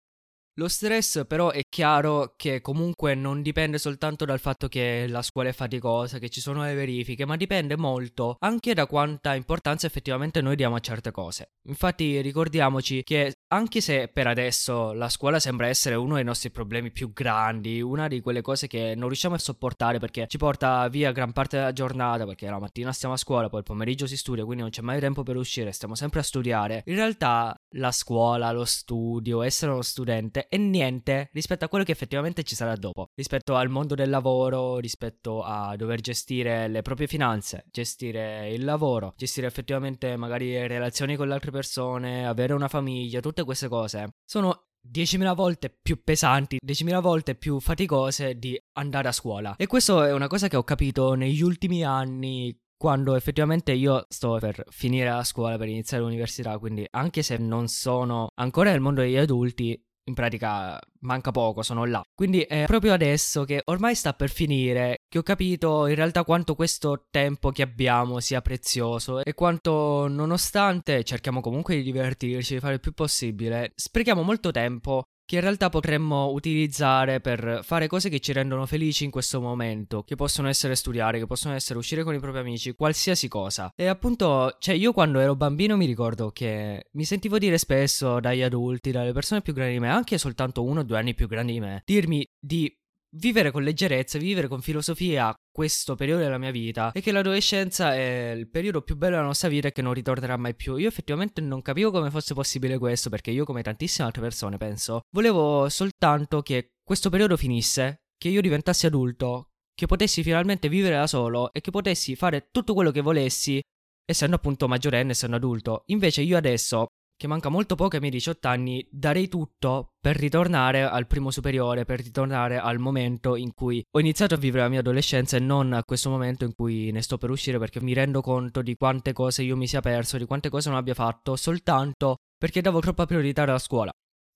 Lo 0.58 0.66
stress 0.66 1.24
però 1.24 1.50
è 1.50 1.60
chiaro 1.68 2.34
che 2.36 2.60
comunque 2.60 3.14
non 3.14 3.42
dipende 3.42 3.78
soltanto 3.78 4.24
dal 4.24 4.40
fatto 4.40 4.66
che 4.66 5.06
la 5.06 5.22
scuola 5.22 5.50
è 5.50 5.52
faticosa, 5.52 6.18
che 6.18 6.28
ci 6.30 6.40
sono 6.40 6.64
le 6.64 6.74
verifiche, 6.74 7.24
ma 7.24 7.36
dipende 7.36 7.76
molto 7.76 8.36
anche 8.40 8.74
da 8.74 8.86
quanta 8.86 9.36
importanza 9.36 9.86
effettivamente 9.86 10.40
noi 10.40 10.56
diamo 10.56 10.74
a 10.74 10.80
certe 10.80 11.12
cose. 11.12 11.52
Infatti 11.68 12.20
ricordiamoci 12.20 13.04
che 13.04 13.34
anche 13.52 13.80
se 13.80 14.08
per 14.08 14.26
adesso 14.26 14.92
la 14.94 15.08
scuola 15.08 15.38
sembra 15.38 15.68
essere 15.68 15.94
uno 15.94 16.16
dei 16.16 16.24
nostri 16.24 16.50
problemi 16.50 16.90
più 16.90 17.12
grandi, 17.12 17.80
una 17.80 18.08
di 18.08 18.20
quelle 18.20 18.42
cose 18.42 18.66
che 18.66 18.94
non 18.96 19.06
riusciamo 19.06 19.36
a 19.36 19.38
sopportare 19.38 20.00
perché 20.00 20.26
ci 20.26 20.38
porta 20.38 20.88
via 20.88 21.12
gran 21.12 21.30
parte 21.30 21.56
della 21.56 21.72
giornata, 21.72 22.26
perché 22.26 22.50
la 22.50 22.58
mattina 22.58 22.92
stiamo 22.92 23.14
a 23.14 23.18
scuola, 23.18 23.48
poi 23.48 23.60
il 23.60 23.64
pomeriggio 23.64 24.08
si 24.08 24.16
studia, 24.16 24.44
quindi 24.44 24.62
non 24.62 24.72
c'è 24.72 24.82
mai 24.82 24.98
tempo 24.98 25.22
per 25.22 25.36
uscire, 25.36 25.70
stiamo 25.70 25.94
sempre 25.94 26.18
a 26.18 26.24
studiare, 26.24 26.82
in 26.86 26.96
realtà 26.96 27.54
la 27.72 27.92
scuola, 27.92 28.52
lo 28.52 28.64
studio, 28.64 29.42
essere 29.42 29.72
uno 29.72 29.82
studente 29.82 30.48
e 30.48 30.56
niente 30.56 31.30
rispetto 31.32 31.64
a 31.64 31.68
quello 31.68 31.84
che 31.84 31.92
effettivamente 31.92 32.42
ci 32.42 32.54
sarà 32.54 32.74
dopo, 32.76 33.10
rispetto 33.14 33.56
al 33.56 33.68
mondo 33.68 33.94
del 33.94 34.10
lavoro, 34.10 34.78
rispetto 34.78 35.42
a 35.42 35.76
dover 35.76 36.00
gestire 36.00 36.68
le 36.68 36.82
proprie 36.82 37.06
finanze, 37.06 37.64
gestire 37.70 38.50
il 38.52 38.64
lavoro, 38.64 39.14
gestire 39.16 39.46
effettivamente 39.46 40.16
magari 40.16 40.66
relazioni 40.66 41.16
con 41.16 41.28
le 41.28 41.34
altre 41.34 41.50
persone, 41.50 42.26
avere 42.26 42.52
una 42.52 42.68
famiglia, 42.68 43.20
tutte 43.20 43.44
queste 43.44 43.68
cose 43.68 44.14
sono 44.24 44.68
10.000 44.90 45.34
volte 45.34 45.70
più 45.70 46.02
pesanti, 46.02 46.58
10.000 46.64 47.00
volte 47.00 47.34
più 47.34 47.60
faticose 47.60 48.38
di 48.38 48.58
andare 48.74 49.08
a 49.08 49.12
scuola. 49.12 49.54
E 49.56 49.66
questo 49.66 50.02
è 50.02 50.12
una 50.12 50.28
cosa 50.28 50.48
che 50.48 50.56
ho 50.56 50.64
capito 50.64 51.14
negli 51.14 51.42
ultimi 51.42 51.84
anni 51.84 52.56
quando 52.78 53.16
effettivamente 53.16 53.72
io 53.72 54.06
sto 54.08 54.38
per 54.38 54.64
finire 54.70 55.10
la 55.10 55.24
scuola, 55.24 55.58
per 55.58 55.68
iniziare 55.68 56.02
l'università, 56.02 56.56
quindi 56.58 56.86
anche 56.90 57.22
se 57.22 57.36
non 57.36 57.66
sono 57.66 58.28
ancora 58.36 58.70
nel 58.70 58.80
mondo 58.80 59.00
degli 59.00 59.16
adulti, 59.16 59.78
in 60.08 60.14
pratica 60.14 60.80
manca 61.00 61.30
poco, 61.30 61.62
sono 61.62 61.84
là. 61.84 62.02
Quindi 62.14 62.40
è 62.40 62.64
proprio 62.66 62.94
adesso 62.94 63.44
che 63.44 63.60
ormai 63.66 63.94
sta 63.94 64.14
per 64.14 64.30
finire 64.30 65.00
che 65.06 65.18
ho 65.18 65.22
capito 65.22 65.86
in 65.86 65.94
realtà 65.94 66.24
quanto 66.24 66.54
questo 66.54 67.06
tempo 67.10 67.50
che 67.50 67.62
abbiamo 67.62 68.18
sia 68.20 68.40
prezioso 68.40 69.22
e 69.22 69.34
quanto 69.34 70.06
nonostante 70.08 71.04
cerchiamo 71.04 71.40
comunque 71.40 71.76
di 71.76 71.82
divertirci, 71.82 72.54
di 72.54 72.60
fare 72.60 72.74
il 72.74 72.80
più 72.80 72.92
possibile, 72.92 73.72
sprechiamo 73.74 74.22
molto 74.22 74.50
tempo 74.50 75.02
che 75.28 75.34
in 75.34 75.42
realtà 75.42 75.68
potremmo 75.68 76.30
utilizzare 76.30 77.20
per 77.20 77.60
fare 77.62 77.86
cose 77.86 78.08
che 78.08 78.18
ci 78.18 78.32
rendono 78.32 78.64
felici 78.64 79.04
in 79.04 79.10
questo 79.10 79.42
momento, 79.42 80.02
che 80.02 80.16
possono 80.16 80.48
essere 80.48 80.74
studiare, 80.74 81.18
che 81.18 81.26
possono 81.26 81.52
essere 81.52 81.78
uscire 81.78 82.02
con 82.02 82.14
i 82.14 82.18
propri 82.18 82.40
amici, 82.40 82.72
qualsiasi 82.72 83.28
cosa. 83.28 83.70
E 83.76 83.88
appunto, 83.88 84.56
cioè 84.58 84.74
io 84.74 84.94
quando 84.94 85.18
ero 85.18 85.36
bambino 85.36 85.76
mi 85.76 85.84
ricordo 85.84 86.30
che 86.30 86.86
mi 86.92 87.04
sentivo 87.04 87.36
dire 87.36 87.58
spesso 87.58 88.20
dagli 88.20 88.40
adulti, 88.40 88.90
dalle 88.90 89.12
persone 89.12 89.42
più 89.42 89.52
grandi 89.52 89.74
di 89.74 89.80
me, 89.80 89.90
anche 89.90 90.16
soltanto 90.16 90.64
uno 90.64 90.80
o 90.80 90.82
due 90.82 90.96
anni 90.96 91.12
più 91.12 91.28
grandi 91.28 91.52
di 91.52 91.60
me, 91.60 91.82
dirmi 91.84 92.26
di 92.38 92.74
vivere 93.16 93.50
con 93.50 93.62
leggerezza, 93.62 94.18
vivere 94.18 94.48
con 94.48 94.60
filosofia 94.60 95.34
questo 95.50 95.94
periodo 95.94 96.22
della 96.22 96.38
mia 96.38 96.50
vita 96.50 96.92
e 96.92 97.00
che 97.00 97.12
l'adolescenza 97.12 97.94
è 97.94 98.32
il 98.36 98.48
periodo 98.48 98.82
più 98.82 98.96
bello 98.96 99.14
della 99.14 99.26
nostra 99.26 99.48
vita 99.48 99.68
e 99.68 99.72
che 99.72 99.82
non 99.82 99.94
ritornerà 99.94 100.36
mai 100.36 100.54
più. 100.54 100.76
Io 100.76 100.88
effettivamente 100.88 101.40
non 101.40 101.62
capivo 101.62 101.90
come 101.90 102.10
fosse 102.10 102.34
possibile 102.34 102.78
questo 102.78 103.10
perché 103.10 103.30
io 103.30 103.44
come 103.44 103.62
tantissime 103.62 104.06
altre 104.06 104.22
persone 104.22 104.56
penso, 104.56 105.02
volevo 105.10 105.68
soltanto 105.68 106.42
che 106.42 106.74
questo 106.82 107.10
periodo 107.10 107.36
finisse, 107.36 108.02
che 108.16 108.28
io 108.28 108.40
diventassi 108.40 108.86
adulto, 108.86 109.50
che 109.74 109.86
potessi 109.86 110.22
finalmente 110.22 110.68
vivere 110.68 110.96
da 110.96 111.06
solo 111.06 111.52
e 111.52 111.60
che 111.60 111.70
potessi 111.70 112.16
fare 112.16 112.48
tutto 112.50 112.74
quello 112.74 112.90
che 112.90 113.00
volessi 113.00 113.60
essendo 114.04 114.36
appunto 114.36 114.68
maggiorenne, 114.68 115.10
essendo 115.10 115.36
adulto. 115.36 115.82
Invece 115.86 116.22
io 116.22 116.36
adesso 116.36 116.86
che 117.18 117.26
manca 117.26 117.48
molto 117.48 117.74
poco 117.74 117.96
ai 117.96 118.00
miei 118.00 118.12
18 118.12 118.46
anni, 118.48 118.86
darei 118.90 119.28
tutto 119.28 119.94
per 120.00 120.16
ritornare 120.16 120.84
al 120.84 121.08
primo 121.08 121.32
superiore, 121.32 121.84
per 121.84 122.00
ritornare 122.00 122.58
al 122.58 122.78
momento 122.78 123.34
in 123.34 123.52
cui 123.52 123.84
ho 123.90 123.98
iniziato 123.98 124.34
a 124.34 124.38
vivere 124.38 124.62
la 124.62 124.68
mia 124.68 124.78
adolescenza 124.78 125.36
e 125.36 125.40
non 125.40 125.72
a 125.72 125.82
questo 125.84 126.10
momento 126.10 126.44
in 126.44 126.54
cui 126.54 126.92
ne 126.92 127.02
sto 127.02 127.18
per 127.18 127.30
uscire 127.30 127.58
perché 127.58 127.82
mi 127.82 127.92
rendo 127.92 128.20
conto 128.20 128.62
di 128.62 128.76
quante 128.76 129.12
cose 129.12 129.42
io 129.42 129.56
mi 129.56 129.66
sia 129.66 129.80
perso, 129.80 130.16
di 130.16 130.26
quante 130.26 130.48
cose 130.48 130.68
non 130.68 130.78
abbia 130.78 130.94
fatto 130.94 131.34
soltanto 131.34 132.18
perché 132.38 132.60
davo 132.60 132.78
troppa 132.78 133.04
priorità 133.04 133.42
alla 133.42 133.58
scuola. 133.58 133.90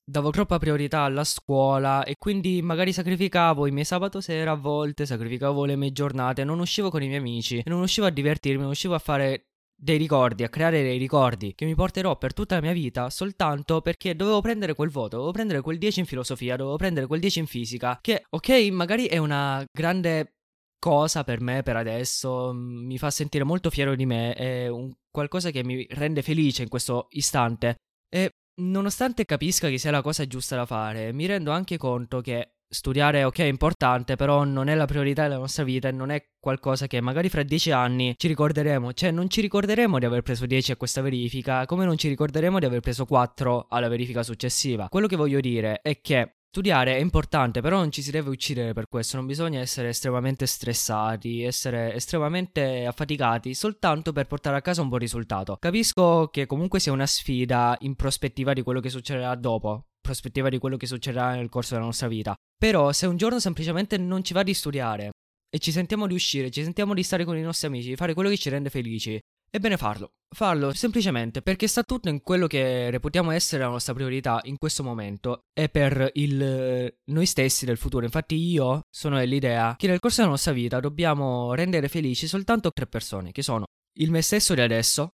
Davo 0.04 0.30
troppa 0.30 0.58
priorità 0.58 1.02
alla 1.02 1.22
scuola 1.22 2.02
e 2.02 2.16
quindi 2.18 2.60
magari 2.62 2.92
sacrificavo 2.92 3.68
i 3.68 3.70
miei 3.70 3.84
sabato 3.84 4.20
sera 4.20 4.50
a 4.50 4.56
volte, 4.56 5.06
sacrificavo 5.06 5.64
le 5.64 5.76
mie 5.76 5.92
giornate, 5.92 6.42
non 6.42 6.58
uscivo 6.58 6.90
con 6.90 7.04
i 7.04 7.06
miei 7.06 7.20
amici, 7.20 7.62
non 7.66 7.80
uscivo 7.80 8.08
a 8.08 8.10
divertirmi, 8.10 8.62
non 8.62 8.70
uscivo 8.70 8.94
a 8.94 8.98
fare 8.98 9.51
dei 9.82 9.96
ricordi, 9.96 10.44
a 10.44 10.48
creare 10.48 10.80
dei 10.80 10.96
ricordi 10.96 11.56
che 11.56 11.64
mi 11.64 11.74
porterò 11.74 12.16
per 12.16 12.32
tutta 12.32 12.54
la 12.54 12.60
mia 12.60 12.72
vita 12.72 13.10
soltanto 13.10 13.80
perché 13.80 14.14
dovevo 14.14 14.40
prendere 14.40 14.74
quel 14.74 14.90
voto, 14.90 15.16
dovevo 15.16 15.32
prendere 15.32 15.60
quel 15.60 15.78
10 15.78 16.00
in 16.00 16.06
filosofia, 16.06 16.54
dovevo 16.54 16.76
prendere 16.76 17.06
quel 17.08 17.18
10 17.18 17.40
in 17.40 17.46
fisica, 17.46 17.98
che 18.00 18.24
ok, 18.30 18.48
magari 18.70 19.06
è 19.06 19.18
una 19.18 19.64
grande 19.72 20.34
cosa 20.78 21.24
per 21.24 21.40
me 21.40 21.64
per 21.64 21.74
adesso, 21.74 22.52
mm, 22.52 22.86
mi 22.86 22.96
fa 22.96 23.10
sentire 23.10 23.42
molto 23.42 23.70
fiero 23.70 23.96
di 23.96 24.06
me, 24.06 24.34
è 24.34 24.68
un 24.68 24.92
qualcosa 25.10 25.50
che 25.50 25.64
mi 25.64 25.84
rende 25.90 26.22
felice 26.22 26.62
in 26.62 26.68
questo 26.68 27.08
istante. 27.10 27.74
E 28.08 28.30
nonostante 28.60 29.24
capisca 29.24 29.68
che 29.68 29.78
sia 29.78 29.90
la 29.90 30.02
cosa 30.02 30.26
giusta 30.28 30.54
da 30.54 30.64
fare, 30.64 31.12
mi 31.12 31.26
rendo 31.26 31.50
anche 31.50 31.76
conto 31.76 32.20
che 32.20 32.52
studiare, 32.72 33.24
ok, 33.24 33.38
è 33.40 33.44
importante, 33.44 34.16
però 34.16 34.44
non 34.44 34.68
è 34.68 34.74
la 34.74 34.86
priorità 34.86 35.22
della 35.22 35.38
nostra 35.38 35.62
vita 35.62 35.88
e 35.88 35.92
non 35.92 36.10
è 36.10 36.24
qualcosa 36.40 36.86
che 36.86 37.00
magari 37.00 37.28
fra 37.28 37.42
dieci 37.42 37.70
anni 37.70 38.14
ci 38.16 38.28
ricorderemo. 38.28 38.92
Cioè, 38.92 39.10
non 39.10 39.28
ci 39.28 39.40
ricorderemo 39.40 39.98
di 39.98 40.06
aver 40.06 40.22
preso 40.22 40.46
10 40.46 40.72
a 40.72 40.76
questa 40.76 41.02
verifica, 41.02 41.66
come 41.66 41.84
non 41.84 41.98
ci 41.98 42.08
ricorderemo 42.08 42.58
di 42.58 42.64
aver 42.64 42.80
preso 42.80 43.04
4 43.04 43.66
alla 43.68 43.88
verifica 43.88 44.22
successiva. 44.22 44.88
Quello 44.88 45.06
che 45.06 45.16
voglio 45.16 45.40
dire 45.40 45.80
è 45.82 46.00
che 46.00 46.36
Studiare 46.54 46.98
è 46.98 47.00
importante, 47.00 47.62
però 47.62 47.78
non 47.78 47.90
ci 47.90 48.02
si 48.02 48.10
deve 48.10 48.28
uccidere 48.28 48.74
per 48.74 48.86
questo, 48.86 49.16
non 49.16 49.24
bisogna 49.24 49.60
essere 49.60 49.88
estremamente 49.88 50.44
stressati, 50.44 51.42
essere 51.44 51.94
estremamente 51.94 52.84
affaticati 52.84 53.54
soltanto 53.54 54.12
per 54.12 54.26
portare 54.26 54.58
a 54.58 54.60
casa 54.60 54.82
un 54.82 54.88
buon 54.88 55.00
risultato. 55.00 55.56
Capisco 55.56 56.28
che 56.30 56.44
comunque 56.44 56.78
sia 56.78 56.92
una 56.92 57.06
sfida 57.06 57.74
in 57.80 57.96
prospettiva 57.96 58.52
di 58.52 58.60
quello 58.60 58.80
che 58.80 58.90
succederà 58.90 59.34
dopo, 59.34 59.91
prospettiva 60.02 60.50
di 60.50 60.58
quello 60.58 60.76
che 60.76 60.86
succederà 60.86 61.34
nel 61.34 61.48
corso 61.48 61.72
della 61.72 61.86
nostra 61.86 62.08
vita. 62.08 62.34
Però 62.58 62.92
se 62.92 63.06
un 63.06 63.16
giorno 63.16 63.40
semplicemente 63.40 63.96
non 63.96 64.22
ci 64.22 64.34
va 64.34 64.42
di 64.42 64.52
studiare 64.52 65.12
e 65.48 65.58
ci 65.58 65.72
sentiamo 65.72 66.06
di 66.06 66.14
uscire, 66.14 66.50
ci 66.50 66.62
sentiamo 66.62 66.92
di 66.92 67.02
stare 67.02 67.24
con 67.24 67.38
i 67.38 67.42
nostri 67.42 67.68
amici, 67.68 67.88
di 67.88 67.96
fare 67.96 68.12
quello 68.12 68.28
che 68.28 68.36
ci 68.36 68.50
rende 68.50 68.68
felici, 68.68 69.18
è 69.50 69.58
bene 69.58 69.76
farlo. 69.76 70.12
Farlo 70.34 70.72
semplicemente 70.72 71.42
perché 71.42 71.66
sta 71.66 71.82
tutto 71.82 72.08
in 72.08 72.22
quello 72.22 72.46
che 72.46 72.88
reputiamo 72.88 73.30
essere 73.32 73.62
la 73.62 73.68
nostra 73.68 73.92
priorità 73.92 74.40
in 74.44 74.56
questo 74.56 74.82
momento 74.82 75.40
e 75.52 75.68
per 75.68 76.10
il 76.14 76.94
noi 77.10 77.26
stessi 77.26 77.66
del 77.66 77.76
futuro. 77.76 78.06
Infatti 78.06 78.34
io 78.34 78.80
sono 78.90 79.18
dell'idea 79.18 79.76
che 79.76 79.88
nel 79.88 80.00
corso 80.00 80.20
della 80.20 80.32
nostra 80.32 80.52
vita 80.52 80.80
dobbiamo 80.80 81.52
rendere 81.52 81.88
felici 81.88 82.26
soltanto 82.26 82.70
tre 82.72 82.86
persone, 82.86 83.30
che 83.30 83.42
sono 83.42 83.66
il 83.98 84.10
me 84.10 84.22
stesso 84.22 84.54
di 84.54 84.62
adesso, 84.62 85.10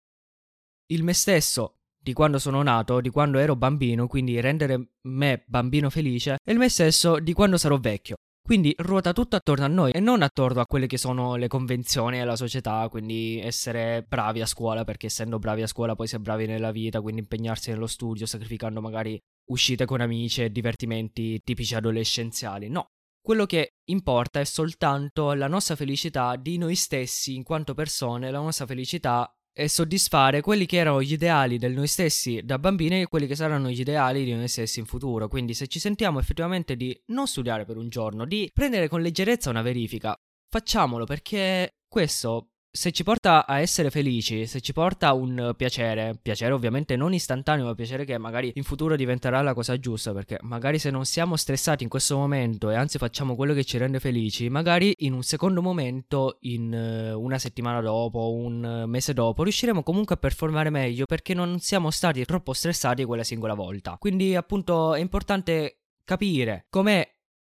il 0.93 1.03
me 1.03 1.15
stesso 1.15 1.76
di 2.07 2.13
quando 2.13 2.39
sono 2.39 2.63
nato, 2.63 3.01
di 3.01 3.11
quando 3.11 3.39
ero 3.39 3.57
bambino, 3.57 4.07
quindi 4.07 4.41
rendere 4.41 4.91
me 5.09 5.43
bambino 5.49 5.91
felice, 5.91 6.37
e 6.41 6.53
il 6.53 6.59
me 6.59 6.69
stesso 6.69 7.19
di 7.19 7.33
quando 7.33 7.57
sarò 7.57 7.79
vecchio. 7.79 8.15
Quindi 8.41 8.73
ruota 8.79 9.13
tutto 9.13 9.35
attorno 9.35 9.65
a 9.65 9.69
noi 9.69 9.91
e 9.91 9.99
non 9.99 10.23
attorno 10.23 10.61
a 10.61 10.67
quelle 10.67 10.87
che 10.87 10.99
sono 10.99 11.35
le 11.35 11.49
convenzioni 11.49 12.19
della 12.19 12.37
società, 12.37 12.87
quindi 12.89 13.41
essere 13.43 14.07
bravi 14.09 14.41
a 14.41 14.47
scuola, 14.47 14.85
perché 14.85 15.07
essendo 15.07 15.41
bravi 15.41 15.63
a 15.63 15.67
scuola 15.67 15.97
poi 15.97 16.07
si 16.07 16.15
è 16.15 16.19
bravi 16.21 16.47
nella 16.47 16.71
vita, 16.71 17.01
quindi 17.01 17.23
impegnarsi 17.23 17.71
nello 17.71 17.89
studio, 17.89 18.25
sacrificando 18.25 18.81
magari 18.81 19.19
uscite 19.51 19.85
con 19.85 20.01
amici 20.01 20.45
e 20.45 20.53
divertimenti 20.53 21.41
tipici 21.43 21.75
adolescenziali. 21.75 22.69
No, 22.69 22.87
quello 23.21 23.47
che 23.47 23.71
importa 23.91 24.39
è 24.39 24.45
soltanto 24.45 25.33
la 25.33 25.49
nostra 25.49 25.75
felicità 25.75 26.37
di 26.37 26.57
noi 26.57 26.77
stessi 26.77 27.35
in 27.35 27.43
quanto 27.43 27.75
persone, 27.75 28.31
la 28.31 28.39
nostra 28.39 28.65
felicità 28.65 29.29
e 29.59 29.69
soddisfare 29.69 30.43
quelli 30.43 30.67
che 30.67 30.77
erano 30.77 31.01
gli 31.01 31.15
ideali 31.15 31.57
del 31.57 31.73
noi 31.73 31.87
stessi 31.87 32.43
da 32.45 32.59
bambini 32.59 33.01
e 33.01 33.07
quelli 33.07 33.27
che 33.27 33.35
saranno 33.35 33.71
gli 33.71 33.81
ideali 33.81 34.23
di 34.23 34.35
noi 34.35 34.49
stessi 34.49 34.81
in 34.81 34.85
futuro. 34.85 35.29
Quindi 35.29 35.55
se 35.55 35.67
ci 35.67 35.79
sentiamo 35.79 36.19
effettivamente 36.19 36.77
di 36.77 36.95
non 37.07 37.27
studiare 37.27 37.65
per 37.65 37.79
un 37.79 37.89
giorno, 37.89 38.27
di 38.27 38.51
prendere 38.53 38.87
con 38.87 39.01
leggerezza 39.01 39.49
una 39.49 39.63
verifica, 39.63 40.15
facciamolo 40.51 41.07
perché 41.07 41.77
questo 41.89 42.51
se 42.77 42.93
ci 42.93 43.03
porta 43.03 43.47
a 43.47 43.59
essere 43.59 43.91
felici, 43.91 44.47
se 44.47 44.61
ci 44.61 44.75
porta 44.75 45.15
un 45.15 45.55
piacere, 45.57 46.19
piacere 46.21 46.53
ovviamente 46.53 46.95
non 46.95 47.15
istantaneo, 47.15 47.65
ma 47.65 47.75
piacere 47.75 48.05
che 48.05 48.19
magari 48.19 48.53
in 48.55 48.63
futuro 48.65 48.97
diventerà 48.97 49.41
la 49.41 49.55
cosa 49.55 49.79
giusta, 49.79 50.13
perché 50.13 50.37
magari 50.43 50.79
se 50.79 50.91
non 50.91 51.07
siamo 51.07 51.37
stressati 51.37 51.83
in 51.83 51.89
questo 51.89 52.17
momento 52.19 52.71
e 52.71 52.75
anzi 52.75 52.99
facciamo 52.99 53.35
quello 53.35 53.55
che 53.55 53.65
ci 53.65 53.79
rende 53.79 53.99
felici, 53.99 54.51
magari 54.51 54.95
in 54.99 55.15
un 55.15 55.23
secondo 55.23 55.63
momento, 55.63 56.37
in 56.41 56.73
eh, 56.73 57.13
una 57.13 57.39
settimana 57.39 57.81
dopo, 57.81 58.35
un 58.35 58.85
mese 58.87 59.15
dopo, 59.15 59.43
riusciremo 59.43 59.83
comunque 59.83 60.17
a 60.17 60.19
performare 60.19 60.69
meglio 60.69 61.07
perché 61.07 61.33
non 61.33 61.59
siamo 61.59 61.91
stati 61.91 62.25
troppo 62.27 62.53
stressati 62.53 63.05
quella 63.05 63.25
singola 63.25 63.55
volta. 63.55 63.97
Quindi 63.99 64.37
appunto 64.37 64.95
è 64.95 65.01
importante 65.01 65.79
capire 66.05 66.67
com'è 66.69 67.16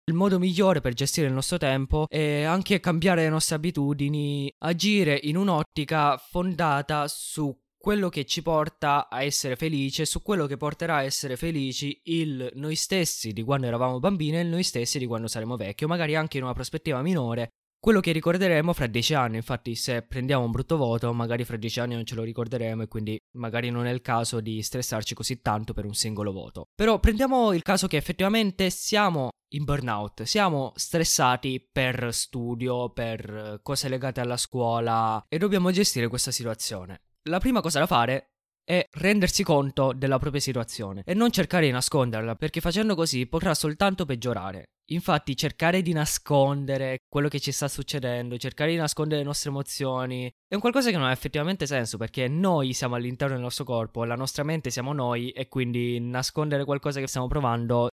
il 0.08 0.14
modo 0.14 0.38
migliore 0.38 0.80
per 0.80 0.94
gestire 0.94 1.26
il 1.26 1.34
nostro 1.34 1.58
tempo 1.58 2.06
è 2.08 2.42
anche 2.42 2.80
cambiare 2.80 3.22
le 3.22 3.28
nostre 3.28 3.56
abitudini, 3.56 4.52
agire 4.60 5.20
in 5.22 5.36
un'ottica 5.36 6.16
fondata 6.16 7.06
su 7.08 7.54
quello 7.76 8.08
che 8.08 8.24
ci 8.24 8.42
porta 8.42 9.08
a 9.08 9.22
essere 9.22 9.54
felici, 9.54 10.04
su 10.06 10.22
quello 10.22 10.46
che 10.46 10.56
porterà 10.56 10.96
a 10.96 11.02
essere 11.02 11.36
felici 11.36 12.00
il 12.04 12.50
noi 12.54 12.74
stessi 12.74 13.32
di 13.32 13.42
quando 13.42 13.66
eravamo 13.66 14.00
bambini 14.00 14.38
e 14.38 14.40
il 14.40 14.48
noi 14.48 14.62
stessi 14.62 14.98
di 14.98 15.06
quando 15.06 15.28
saremo 15.28 15.56
vecchi, 15.56 15.84
o 15.84 15.88
magari 15.88 16.16
anche 16.16 16.38
in 16.38 16.44
una 16.44 16.54
prospettiva 16.54 17.02
minore, 17.02 17.50
quello 17.80 18.00
che 18.00 18.12
ricorderemo 18.12 18.72
fra 18.72 18.86
dieci 18.86 19.14
anni. 19.14 19.36
Infatti, 19.36 19.74
se 19.74 20.02
prendiamo 20.02 20.44
un 20.44 20.50
brutto 20.50 20.76
voto, 20.76 21.12
magari 21.12 21.44
fra 21.44 21.56
dieci 21.56 21.80
anni 21.80 21.94
non 21.94 22.04
ce 22.04 22.14
lo 22.14 22.22
ricorderemo 22.22 22.82
e 22.82 22.88
quindi 22.88 23.18
magari 23.36 23.70
non 23.70 23.86
è 23.86 23.92
il 23.92 24.00
caso 24.00 24.40
di 24.40 24.62
stressarci 24.62 25.14
così 25.14 25.40
tanto 25.40 25.72
per 25.72 25.84
un 25.84 25.94
singolo 25.94 26.32
voto. 26.32 26.66
Però 26.74 26.98
prendiamo 26.98 27.52
il 27.52 27.62
caso 27.62 27.86
che 27.86 27.96
effettivamente 27.96 28.70
siamo 28.70 29.30
in 29.54 29.64
burnout, 29.64 30.22
siamo 30.24 30.72
stressati 30.74 31.66
per 31.70 32.12
studio, 32.12 32.90
per 32.90 33.60
cose 33.62 33.88
legate 33.88 34.20
alla 34.20 34.36
scuola 34.36 35.24
e 35.28 35.38
dobbiamo 35.38 35.70
gestire 35.70 36.08
questa 36.08 36.30
situazione. 36.30 37.02
La 37.28 37.38
prima 37.38 37.60
cosa 37.60 37.78
da 37.78 37.86
fare 37.86 38.32
è 38.68 38.84
rendersi 38.98 39.42
conto 39.42 39.92
della 39.94 40.18
propria 40.18 40.42
situazione 40.42 41.02
e 41.06 41.14
non 41.14 41.30
cercare 41.30 41.64
di 41.64 41.72
nasconderla, 41.72 42.34
perché 42.36 42.60
facendo 42.60 42.94
così 42.94 43.26
potrà 43.26 43.54
soltanto 43.54 44.04
peggiorare. 44.04 44.66
Infatti 44.90 45.36
cercare 45.36 45.82
di 45.82 45.92
nascondere 45.92 47.00
quello 47.08 47.28
che 47.28 47.40
ci 47.40 47.52
sta 47.52 47.68
succedendo, 47.68 48.38
cercare 48.38 48.70
di 48.70 48.78
nascondere 48.78 49.20
le 49.20 49.26
nostre 49.26 49.50
emozioni, 49.50 50.30
è 50.46 50.54
un 50.54 50.60
qualcosa 50.60 50.90
che 50.90 50.96
non 50.96 51.06
ha 51.06 51.12
effettivamente 51.12 51.66
senso 51.66 51.98
perché 51.98 52.26
noi 52.26 52.72
siamo 52.72 52.94
all'interno 52.94 53.34
del 53.34 53.42
nostro 53.42 53.64
corpo, 53.64 54.04
la 54.04 54.14
nostra 54.14 54.44
mente 54.44 54.70
siamo 54.70 54.94
noi 54.94 55.30
e 55.30 55.48
quindi 55.48 56.00
nascondere 56.00 56.64
qualcosa 56.64 57.00
che 57.00 57.06
stiamo 57.06 57.26
provando 57.26 57.88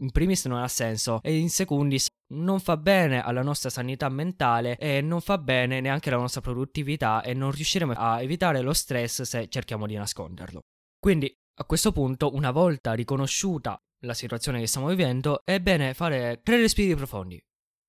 in 0.00 0.10
primis 0.10 0.46
non 0.46 0.62
ha 0.62 0.68
senso 0.68 1.20
e 1.22 1.36
in 1.36 1.50
secundis 1.50 2.06
non 2.32 2.60
fa 2.60 2.76
bene 2.76 3.20
alla 3.22 3.42
nostra 3.42 3.68
sanità 3.68 4.08
mentale 4.08 4.78
e 4.78 5.00
non 5.02 5.20
fa 5.20 5.38
bene 5.38 5.80
neanche 5.80 6.08
alla 6.08 6.20
nostra 6.20 6.40
produttività 6.40 7.22
e 7.22 7.34
non 7.34 7.50
riusciremo 7.50 7.92
a 7.94 8.22
evitare 8.22 8.60
lo 8.62 8.72
stress 8.72 9.22
se 9.22 9.48
cerchiamo 9.48 9.86
di 9.86 9.96
nasconderlo. 9.96 10.60
Quindi 10.98 11.30
a 11.60 11.64
questo 11.64 11.90
punto, 11.90 12.32
una 12.34 12.52
volta 12.52 12.92
riconosciuta 12.92 13.76
la 14.00 14.14
situazione 14.14 14.60
che 14.60 14.66
stiamo 14.66 14.88
vivendo, 14.88 15.44
è 15.44 15.60
bene 15.60 15.94
fare 15.94 16.40
tre 16.42 16.58
respiri 16.58 16.94
profondi. 16.94 17.42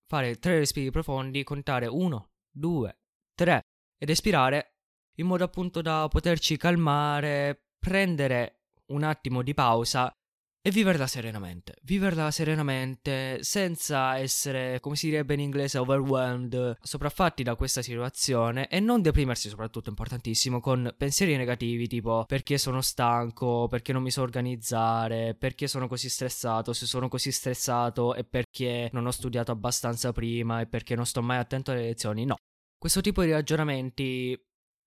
Fare 0.07 0.35
tre 0.35 0.57
respiri 0.57 0.89
profondi, 0.91 1.43
contare 1.43 1.85
uno, 1.85 2.31
due, 2.49 2.99
tre 3.33 3.61
ed 3.97 4.09
espirare 4.09 4.75
in 5.19 5.27
modo 5.27 5.43
appunto 5.43 5.81
da 5.81 6.07
poterci 6.09 6.57
calmare, 6.57 7.65
prendere 7.77 8.61
un 8.87 9.03
attimo 9.03 9.43
di 9.43 9.53
pausa 9.53 10.11
e 10.61 10.71
viverla 10.71 11.07
serenamente. 11.07 11.75
Viverla 11.83 12.31
serenamente 12.31 13.43
senza 13.43 14.17
essere, 14.17 14.79
come 14.79 14.95
si 14.95 15.07
direbbe 15.07 15.33
in 15.33 15.39
inglese, 15.39 15.77
overwhelmed, 15.77 16.77
sopraffatti 16.81 17.43
da 17.43 17.55
questa 17.55 17.81
situazione 17.81 18.67
e 18.67 18.79
non 18.79 19.01
deprimersi, 19.01 19.49
soprattutto 19.49 19.89
importantissimo, 19.89 20.59
con 20.59 20.93
pensieri 20.97 21.37
negativi 21.37 21.87
tipo 21.87 22.25
perché 22.27 22.57
sono 22.57 22.81
stanco, 22.81 23.67
perché 23.67 23.93
non 23.93 24.03
mi 24.03 24.11
so 24.11 24.21
organizzare, 24.21 25.35
perché 25.35 25.67
sono 25.67 25.87
così 25.87 26.09
stressato, 26.09 26.73
se 26.73 26.85
sono 26.85 27.07
così 27.07 27.31
stressato 27.31 28.13
è 28.13 28.23
perché 28.23 28.89
non 28.91 29.05
ho 29.05 29.11
studiato 29.11 29.51
abbastanza 29.51 30.11
prima 30.11 30.61
e 30.61 30.67
perché 30.67 30.95
non 30.95 31.05
sto 31.05 31.21
mai 31.21 31.37
attento 31.37 31.71
alle 31.71 31.83
lezioni. 31.83 32.25
No. 32.25 32.35
Questo 32.77 33.01
tipo 33.01 33.23
di 33.23 33.31
ragionamenti 33.31 34.41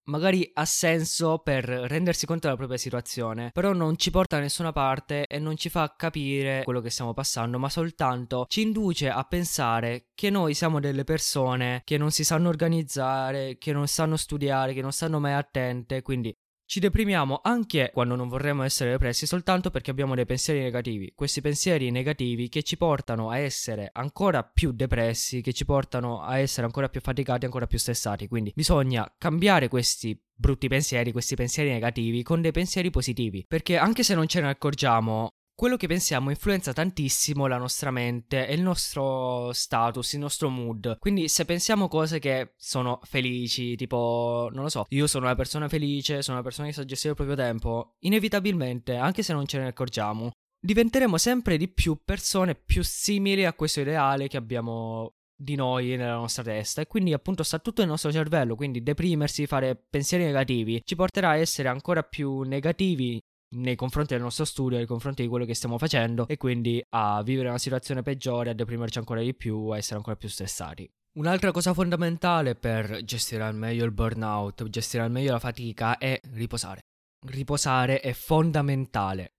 magari 0.05 0.51
ha 0.55 0.65
senso 0.65 1.39
per 1.39 1.65
rendersi 1.65 2.27
conto 2.27 2.47
della 2.47 2.57
propria 2.57 2.79
situazione, 2.79 3.51
però 3.53 3.73
non 3.73 3.97
ci 3.97 4.11
porta 4.11 4.37
da 4.37 4.43
nessuna 4.43 4.73
parte 4.73 5.27
e 5.27 5.39
non 5.39 5.57
ci 5.57 5.69
fa 5.69 5.95
capire 5.97 6.63
quello 6.65 6.81
che 6.81 6.91
stiamo 6.91 7.13
passando, 7.13 7.59
ma 7.59 7.69
soltanto 7.69 8.47
ci 8.49 8.63
induce 8.63 9.09
a 9.09 9.23
pensare 9.25 10.09
che 10.15 10.31
noi 10.31 10.55
siamo 10.55 10.81
delle 10.81 11.05
persone 11.05 11.83
che 11.85 11.99
non 11.99 12.11
si 12.11 12.25
sanno 12.25 12.49
organizzare, 12.49 13.59
che 13.59 13.73
non 13.73 13.87
sanno 13.87 14.17
studiare, 14.17 14.73
che 14.73 14.83
non 14.83 14.93
stanno 14.93 15.21
mai 15.21 15.35
attente, 15.35 16.03
quindi 16.03 16.35
ci 16.73 16.81
deprimiamo 16.81 17.41
anche 17.43 17.91
quando 17.93 18.17
non 18.17 18.29
vorremmo 18.29 18.63
essere 18.63 18.93
depressi 18.93 19.27
soltanto 19.27 19.71
perché 19.71 19.91
abbiamo 19.91 20.15
dei 20.15 20.25
pensieri 20.25 20.61
negativi. 20.61 21.13
Questi 21.15 21.43
pensieri 21.43 21.91
negativi 21.91 22.49
che 22.49 22.63
ci 22.63 22.79
portano 22.79 23.29
a 23.29 23.37
essere 23.37 23.91
ancora 23.93 24.43
più 24.43 24.73
depressi, 24.73 25.43
che 25.43 25.53
ci 25.53 25.67
portano 25.67 26.23
a 26.23 26.39
essere 26.39 26.65
ancora 26.65 26.89
più 26.89 27.03
faticati, 27.03 27.45
ancora 27.45 27.67
più 27.67 27.77
stressati. 27.77 28.27
Quindi 28.27 28.53
bisogna 28.57 29.07
cambiare 29.19 29.69
questi 29.69 30.19
brutti 30.35 30.67
pensieri, 30.69 31.13
questi 31.13 31.35
pensieri 31.35 31.69
negativi 31.69 32.23
con 32.23 32.41
dei 32.41 32.53
pensieri 32.53 32.89
positivi. 32.89 33.45
Perché 33.47 33.77
anche 33.77 34.03
se 34.03 34.15
non 34.15 34.27
ce 34.27 34.41
ne 34.41 34.49
accorgiamo, 34.49 35.29
quello 35.63 35.77
che 35.77 35.87
pensiamo 35.87 36.31
influenza 36.31 36.73
tantissimo 36.73 37.47
la 37.47 37.57
nostra 37.57 37.93
mente 37.93 38.49
e 38.49 38.55
il 38.55 38.63
nostro 38.63 39.53
status, 39.53 40.15
il 40.15 40.19
nostro 40.19 40.49
mood. 40.49 40.99
Quindi 40.99 41.29
se 41.29 41.45
pensiamo 41.45 41.87
cose 41.87 42.19
che 42.19 42.55
sono 42.57 42.99
felici, 43.05 43.77
tipo, 43.77 44.49
non 44.53 44.65
lo 44.65 44.69
so, 44.69 44.87
io 44.89 45.07
sono 45.07 45.27
una 45.27 45.37
persona 45.37 45.69
felice, 45.69 46.21
sono 46.21 46.39
una 46.39 46.45
persona 46.45 46.67
che 46.67 46.75
sa 46.75 46.85
gestire 46.85 47.11
il 47.11 47.15
proprio 47.15 47.37
tempo, 47.37 47.95
inevitabilmente, 48.01 48.97
anche 48.97 49.23
se 49.23 49.33
non 49.35 49.47
ce 49.47 49.59
ne 49.61 49.69
accorgiamo, 49.69 50.33
diventeremo 50.59 51.17
sempre 51.17 51.57
di 51.57 51.69
più 51.69 51.97
persone 52.05 52.57
più 52.57 52.83
simili 52.83 53.45
a 53.45 53.53
questo 53.53 53.83
ideale 53.83 54.27
che 54.27 54.39
abbiamo 54.39 55.13
di 55.33 55.55
noi 55.55 55.95
nella 55.97 56.17
nostra 56.17 56.43
testa 56.43 56.81
e 56.81 56.89
quindi 56.89 57.13
appunto 57.13 57.45
sta 57.45 57.61
tutto 57.61 57.83
nel 57.83 57.91
nostro 57.91 58.11
cervello, 58.11 58.57
quindi 58.57 58.83
deprimersi, 58.83 59.47
fare 59.47 59.77
pensieri 59.77 60.25
negativi 60.25 60.83
ci 60.85 60.97
porterà 60.97 61.31
a 61.31 61.37
essere 61.37 61.69
ancora 61.69 62.03
più 62.03 62.41
negativi 62.41 63.21
nei 63.53 63.77
confronti 63.77 64.15
del 64.15 64.23
nostro 64.23 64.45
studio, 64.45 64.77
nei 64.77 64.87
confronti 64.87 65.23
di 65.23 65.29
quello 65.29 65.45
che 65.45 65.55
stiamo 65.55 65.79
facendo 65.79 66.27
e 66.29 66.37
quindi 66.37 66.85
a 66.91 67.23
vivere 67.23 67.49
una 67.49 67.59
situazione 67.59 68.03
peggiore, 68.03 68.51
a 68.51 68.55
deprimerci 68.55 68.99
ancora 68.99 69.21
di 69.21 69.35
più, 69.35 69.69
a 69.69 69.77
essere 69.77 69.97
ancora 69.97 70.17
più 70.17 70.29
stressati. 70.29 70.89
Un'altra 71.15 71.51
cosa 71.51 71.75
fondamentale 71.75 72.55
per 72.55 73.05
gestire 73.05 73.43
al 73.43 73.55
meglio 73.55 73.85
il 73.85 73.93
burnout, 73.93 74.67
gestire 74.69 75.03
al 75.03 75.11
meglio 75.11 75.33
la 75.33 75.39
fatica 75.39 75.99
è 75.99 76.19
riposare. 76.33 76.81
Riposare 77.27 78.01
è 78.01 78.13
fondamentale. 78.15 79.33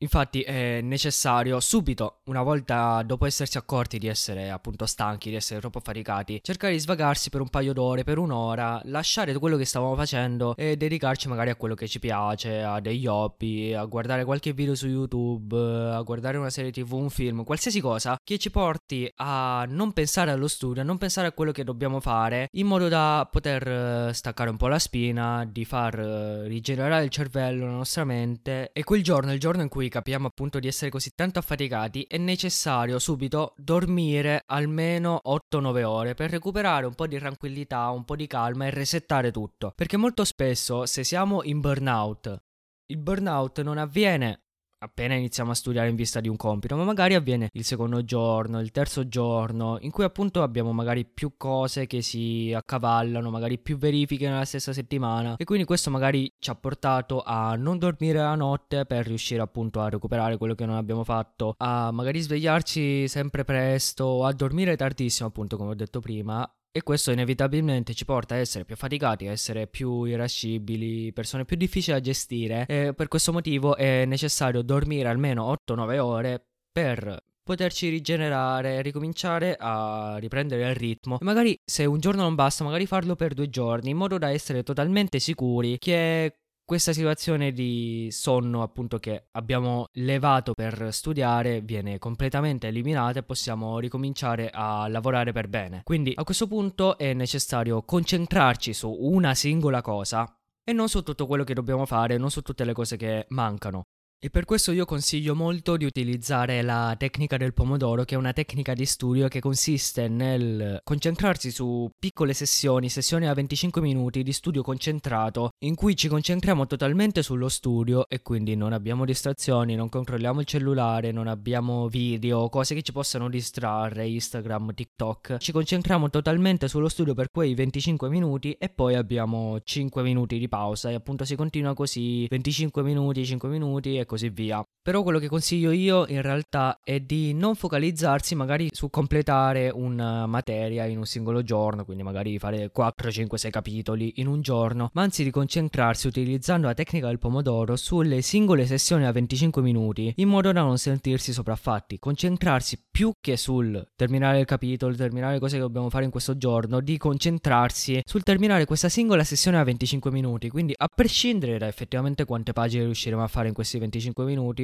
Infatti 0.00 0.42
è 0.42 0.82
necessario 0.82 1.58
subito, 1.58 2.18
una 2.24 2.42
volta 2.42 3.02
dopo 3.02 3.24
essersi 3.24 3.56
accorti 3.56 3.98
di 3.98 4.08
essere 4.08 4.50
appunto 4.50 4.84
stanchi, 4.84 5.30
di 5.30 5.36
essere 5.36 5.58
troppo 5.60 5.80
faticati, 5.80 6.40
cercare 6.42 6.74
di 6.74 6.78
svagarsi 6.78 7.30
per 7.30 7.40
un 7.40 7.48
paio 7.48 7.72
d'ore, 7.72 8.04
per 8.04 8.18
un'ora, 8.18 8.78
lasciare 8.84 9.32
quello 9.38 9.56
che 9.56 9.64
stavamo 9.64 9.96
facendo 9.96 10.54
e 10.54 10.76
dedicarci 10.76 11.28
magari 11.28 11.48
a 11.48 11.56
quello 11.56 11.74
che 11.74 11.88
ci 11.88 11.98
piace, 11.98 12.62
a 12.62 12.78
degli 12.80 13.06
hobby, 13.06 13.72
a 13.72 13.86
guardare 13.86 14.26
qualche 14.26 14.52
video 14.52 14.74
su 14.74 14.86
YouTube, 14.86 15.56
a 15.56 16.02
guardare 16.02 16.36
una 16.36 16.50
serie 16.50 16.70
tv, 16.70 16.92
un 16.92 17.08
film, 17.08 17.42
qualsiasi 17.42 17.80
cosa 17.80 18.18
che 18.22 18.36
ci 18.36 18.50
porti 18.50 19.10
a 19.16 19.64
non 19.66 19.94
pensare 19.94 20.30
allo 20.30 20.48
studio, 20.48 20.82
a 20.82 20.84
non 20.84 20.98
pensare 20.98 21.28
a 21.28 21.32
quello 21.32 21.52
che 21.52 21.64
dobbiamo 21.64 22.00
fare, 22.00 22.48
in 22.52 22.66
modo 22.66 22.88
da 22.88 23.26
poter 23.30 23.66
eh, 23.66 24.12
staccare 24.12 24.50
un 24.50 24.58
po' 24.58 24.68
la 24.68 24.78
spina, 24.78 25.46
di 25.50 25.64
far 25.64 25.98
eh, 25.98 26.48
rigenerare 26.48 27.04
il 27.04 27.10
cervello, 27.10 27.64
la 27.64 27.72
nostra 27.72 28.04
mente 28.04 28.72
e 28.74 28.84
quel 28.84 29.02
giorno, 29.02 29.32
il 29.32 29.40
giorno 29.40 29.62
in 29.62 29.70
cui 29.70 29.84
cui 29.86 29.88
capiamo 29.88 30.26
appunto 30.26 30.58
di 30.58 30.66
essere 30.66 30.90
così 30.90 31.12
tanto 31.14 31.38
affaticati, 31.38 32.06
è 32.08 32.18
necessario 32.18 32.98
subito 32.98 33.54
dormire 33.56 34.42
almeno 34.46 35.20
8-9 35.24 35.82
ore 35.84 36.14
per 36.14 36.30
recuperare 36.30 36.86
un 36.86 36.94
po' 36.94 37.06
di 37.06 37.18
tranquillità, 37.18 37.90
un 37.90 38.04
po' 38.04 38.16
di 38.16 38.26
calma 38.26 38.66
e 38.66 38.70
resettare 38.70 39.30
tutto. 39.30 39.72
Perché 39.74 39.96
molto 39.96 40.24
spesso 40.24 40.86
se 40.86 41.04
siamo 41.04 41.42
in 41.44 41.60
burnout, 41.60 42.42
il 42.86 42.98
burnout 42.98 43.62
non 43.62 43.78
avviene 43.78 44.45
appena 44.78 45.14
iniziamo 45.14 45.50
a 45.50 45.54
studiare 45.54 45.88
in 45.88 45.96
vista 45.96 46.20
di 46.20 46.28
un 46.28 46.36
compito, 46.36 46.76
ma 46.76 46.84
magari 46.84 47.14
avviene 47.14 47.48
il 47.52 47.64
secondo 47.64 48.04
giorno, 48.04 48.60
il 48.60 48.70
terzo 48.70 49.08
giorno, 49.08 49.78
in 49.80 49.90
cui 49.90 50.04
appunto 50.04 50.42
abbiamo 50.42 50.72
magari 50.72 51.04
più 51.04 51.34
cose 51.36 51.86
che 51.86 52.02
si 52.02 52.52
accavallano, 52.54 53.30
magari 53.30 53.58
più 53.58 53.76
verifiche 53.76 54.28
nella 54.28 54.44
stessa 54.44 54.72
settimana 54.72 55.36
e 55.36 55.44
quindi 55.44 55.64
questo 55.64 55.90
magari 55.90 56.32
ci 56.38 56.50
ha 56.50 56.54
portato 56.54 57.22
a 57.22 57.54
non 57.56 57.78
dormire 57.78 58.18
la 58.18 58.34
notte 58.34 58.84
per 58.84 59.06
riuscire 59.06 59.40
appunto 59.40 59.80
a 59.80 59.88
recuperare 59.88 60.36
quello 60.36 60.54
che 60.54 60.66
non 60.66 60.76
abbiamo 60.76 61.04
fatto, 61.04 61.54
a 61.58 61.90
magari 61.90 62.20
svegliarci 62.20 63.08
sempre 63.08 63.44
presto, 63.44 64.24
a 64.24 64.32
dormire 64.32 64.76
tardissimo 64.76 65.28
appunto 65.28 65.56
come 65.56 65.70
ho 65.70 65.74
detto 65.74 66.00
prima 66.00 66.48
e 66.76 66.82
questo 66.82 67.10
inevitabilmente 67.10 67.94
ci 67.94 68.04
porta 68.04 68.34
a 68.34 68.38
essere 68.38 68.66
più 68.66 68.74
affaticati, 68.74 69.26
a 69.26 69.30
essere 69.30 69.66
più 69.66 70.04
irascibili, 70.04 71.10
persone 71.10 71.46
più 71.46 71.56
difficili 71.56 71.96
da 71.96 72.02
gestire. 72.02 72.66
E 72.68 72.92
per 72.94 73.08
questo 73.08 73.32
motivo 73.32 73.76
è 73.76 74.04
necessario 74.04 74.60
dormire 74.60 75.08
almeno 75.08 75.56
8-9 75.66 75.98
ore 75.98 76.46
per 76.70 77.18
poterci 77.42 77.88
rigenerare, 77.88 78.82
ricominciare 78.82 79.56
a 79.58 80.18
riprendere 80.18 80.68
il 80.68 80.74
ritmo. 80.74 81.18
E 81.18 81.24
magari 81.24 81.58
se 81.64 81.86
un 81.86 81.98
giorno 81.98 82.20
non 82.20 82.34
basta, 82.34 82.62
magari 82.62 82.84
farlo 82.84 83.16
per 83.16 83.32
due 83.32 83.48
giorni, 83.48 83.88
in 83.88 83.96
modo 83.96 84.18
da 84.18 84.30
essere 84.30 84.62
totalmente 84.62 85.18
sicuri 85.18 85.78
che 85.78 86.40
questa 86.66 86.92
situazione 86.92 87.52
di 87.52 88.08
sonno 88.10 88.62
appunto 88.62 88.98
che 88.98 89.28
abbiamo 89.32 89.86
levato 89.92 90.52
per 90.52 90.88
studiare 90.92 91.60
viene 91.60 91.98
completamente 91.98 92.66
eliminata 92.66 93.20
e 93.20 93.22
possiamo 93.22 93.78
ricominciare 93.78 94.50
a 94.52 94.88
lavorare 94.88 95.30
per 95.30 95.48
bene. 95.48 95.82
Quindi 95.84 96.12
a 96.16 96.24
questo 96.24 96.48
punto 96.48 96.98
è 96.98 97.12
necessario 97.12 97.82
concentrarci 97.82 98.74
su 98.74 98.90
una 98.90 99.32
singola 99.34 99.80
cosa 99.80 100.36
e 100.64 100.72
non 100.72 100.88
su 100.88 101.02
tutto 101.04 101.28
quello 101.28 101.44
che 101.44 101.54
dobbiamo 101.54 101.86
fare, 101.86 102.18
non 102.18 102.32
su 102.32 102.42
tutte 102.42 102.64
le 102.64 102.72
cose 102.72 102.96
che 102.96 103.26
mancano. 103.28 103.84
E 104.18 104.30
per 104.30 104.46
questo 104.46 104.72
io 104.72 104.86
consiglio 104.86 105.34
molto 105.34 105.76
di 105.76 105.84
utilizzare 105.84 106.62
la 106.62 106.94
tecnica 106.98 107.36
del 107.36 107.52
pomodoro, 107.52 108.04
che 108.04 108.14
è 108.14 108.18
una 108.18 108.32
tecnica 108.32 108.72
di 108.72 108.86
studio 108.86 109.28
che 109.28 109.40
consiste 109.40 110.08
nel 110.08 110.80
concentrarsi 110.82 111.50
su 111.50 111.90
piccole 111.98 112.32
sessioni, 112.32 112.88
sessioni 112.88 113.28
a 113.28 113.34
25 113.34 113.82
minuti 113.82 114.22
di 114.22 114.32
studio 114.32 114.62
concentrato, 114.62 115.50
in 115.64 115.74
cui 115.74 115.94
ci 115.94 116.08
concentriamo 116.08 116.66
totalmente 116.66 117.22
sullo 117.22 117.50
studio 117.50 118.08
e 118.08 118.22
quindi 118.22 118.56
non 118.56 118.72
abbiamo 118.72 119.04
distrazioni, 119.04 119.74
non 119.74 119.90
controlliamo 119.90 120.40
il 120.40 120.46
cellulare, 120.46 121.12
non 121.12 121.26
abbiamo 121.26 121.86
video, 121.86 122.48
cose 122.48 122.74
che 122.74 122.80
ci 122.80 122.92
possano 122.92 123.28
distrarre, 123.28 124.08
Instagram, 124.08 124.72
TikTok. 124.72 125.36
Ci 125.36 125.52
concentriamo 125.52 126.08
totalmente 126.08 126.68
sullo 126.68 126.88
studio 126.88 127.12
per 127.12 127.30
quei 127.30 127.54
25 127.54 128.08
minuti 128.08 128.52
e 128.52 128.70
poi 128.70 128.94
abbiamo 128.94 129.60
5 129.62 130.02
minuti 130.02 130.38
di 130.38 130.48
pausa 130.48 130.88
e 130.88 130.94
appunto 130.94 131.26
si 131.26 131.36
continua 131.36 131.74
così 131.74 132.26
25 132.28 132.82
minuti, 132.82 133.26
5 133.26 133.48
minuti 133.50 133.98
e 133.98 134.05
così 134.06 134.30
via. 134.30 134.64
Però 134.86 135.02
quello 135.02 135.18
che 135.18 135.26
consiglio 135.26 135.72
io 135.72 136.06
in 136.06 136.22
realtà 136.22 136.78
è 136.84 137.00
di 137.00 137.34
non 137.34 137.56
focalizzarsi 137.56 138.36
magari 138.36 138.68
su 138.70 138.88
completare 138.88 139.68
una 139.68 140.26
materia 140.26 140.84
in 140.84 140.98
un 140.98 141.06
singolo 141.06 141.42
giorno, 141.42 141.84
quindi 141.84 142.04
magari 142.04 142.38
fare 142.38 142.70
4, 142.70 143.10
5, 143.10 143.36
6 143.36 143.50
capitoli 143.50 144.12
in 144.18 144.28
un 144.28 144.42
giorno, 144.42 144.90
ma 144.92 145.02
anzi 145.02 145.24
di 145.24 145.32
concentrarsi 145.32 146.06
utilizzando 146.06 146.68
la 146.68 146.74
tecnica 146.74 147.08
del 147.08 147.18
pomodoro 147.18 147.74
sulle 147.74 148.22
singole 148.22 148.64
sessioni 148.64 149.06
a 149.06 149.10
25 149.10 149.60
minuti, 149.60 150.12
in 150.18 150.28
modo 150.28 150.52
da 150.52 150.62
non 150.62 150.78
sentirsi 150.78 151.32
sopraffatti, 151.32 151.98
concentrarsi 151.98 152.80
più 152.88 153.10
che 153.20 153.36
sul 153.36 153.84
terminare 153.96 154.38
il 154.38 154.46
capitolo, 154.46 154.94
terminare 154.94 155.32
le 155.32 155.40
cose 155.40 155.56
che 155.56 155.62
dobbiamo 155.62 155.90
fare 155.90 156.04
in 156.04 156.12
questo 156.12 156.36
giorno, 156.36 156.78
di 156.78 156.96
concentrarsi 156.96 158.02
sul 158.04 158.22
terminare 158.22 158.66
questa 158.66 158.88
singola 158.88 159.24
sessione 159.24 159.58
a 159.58 159.64
25 159.64 160.12
minuti, 160.12 160.48
quindi 160.48 160.74
a 160.76 160.86
prescindere 160.86 161.58
da 161.58 161.66
effettivamente 161.66 162.24
quante 162.24 162.52
pagine 162.52 162.84
riusciremo 162.84 163.20
a 163.20 163.26
fare 163.26 163.48
in 163.48 163.54
questi 163.54 163.78
25 163.80 163.84
minuti 163.84 163.94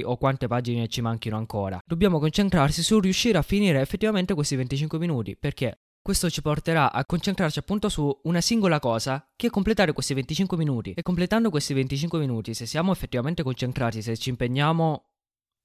o 0.05 0.17
quante 0.17 0.47
pagine 0.47 0.89
ci 0.89 1.01
manchino 1.01 1.37
ancora. 1.37 1.81
Dobbiamo 1.85 2.19
concentrarsi 2.19 2.83
su 2.83 3.01
riuscire 3.01 3.39
a 3.39 3.43
finire 3.43 3.81
effettivamente 3.81 4.35
questi 4.35 4.57
25 4.57 4.99
minuti, 4.99 5.37
perché 5.37 5.79
questo 6.03 6.29
ci 6.29 6.43
porterà 6.43 6.91
a 6.91 7.05
concentrarci 7.05 7.61
appunto 7.61 7.89
su 7.89 8.21
una 8.25 8.41
singola 8.41 8.81
cosa 8.81 9.25
che 9.37 9.47
è 9.47 9.51
completare 9.51 9.93
questi 9.93 10.15
25 10.15 10.57
minuti. 10.57 10.93
E 10.93 11.03
completando 11.03 11.49
questi 11.49 11.75
25 11.75 12.19
minuti, 12.19 12.55
se 12.55 12.67
siamo 12.67 12.91
effettivamente 12.91 13.45
concentrati, 13.45 14.03
se 14.03 14.17
ci 14.17 14.31
impegniamo 14.31 15.12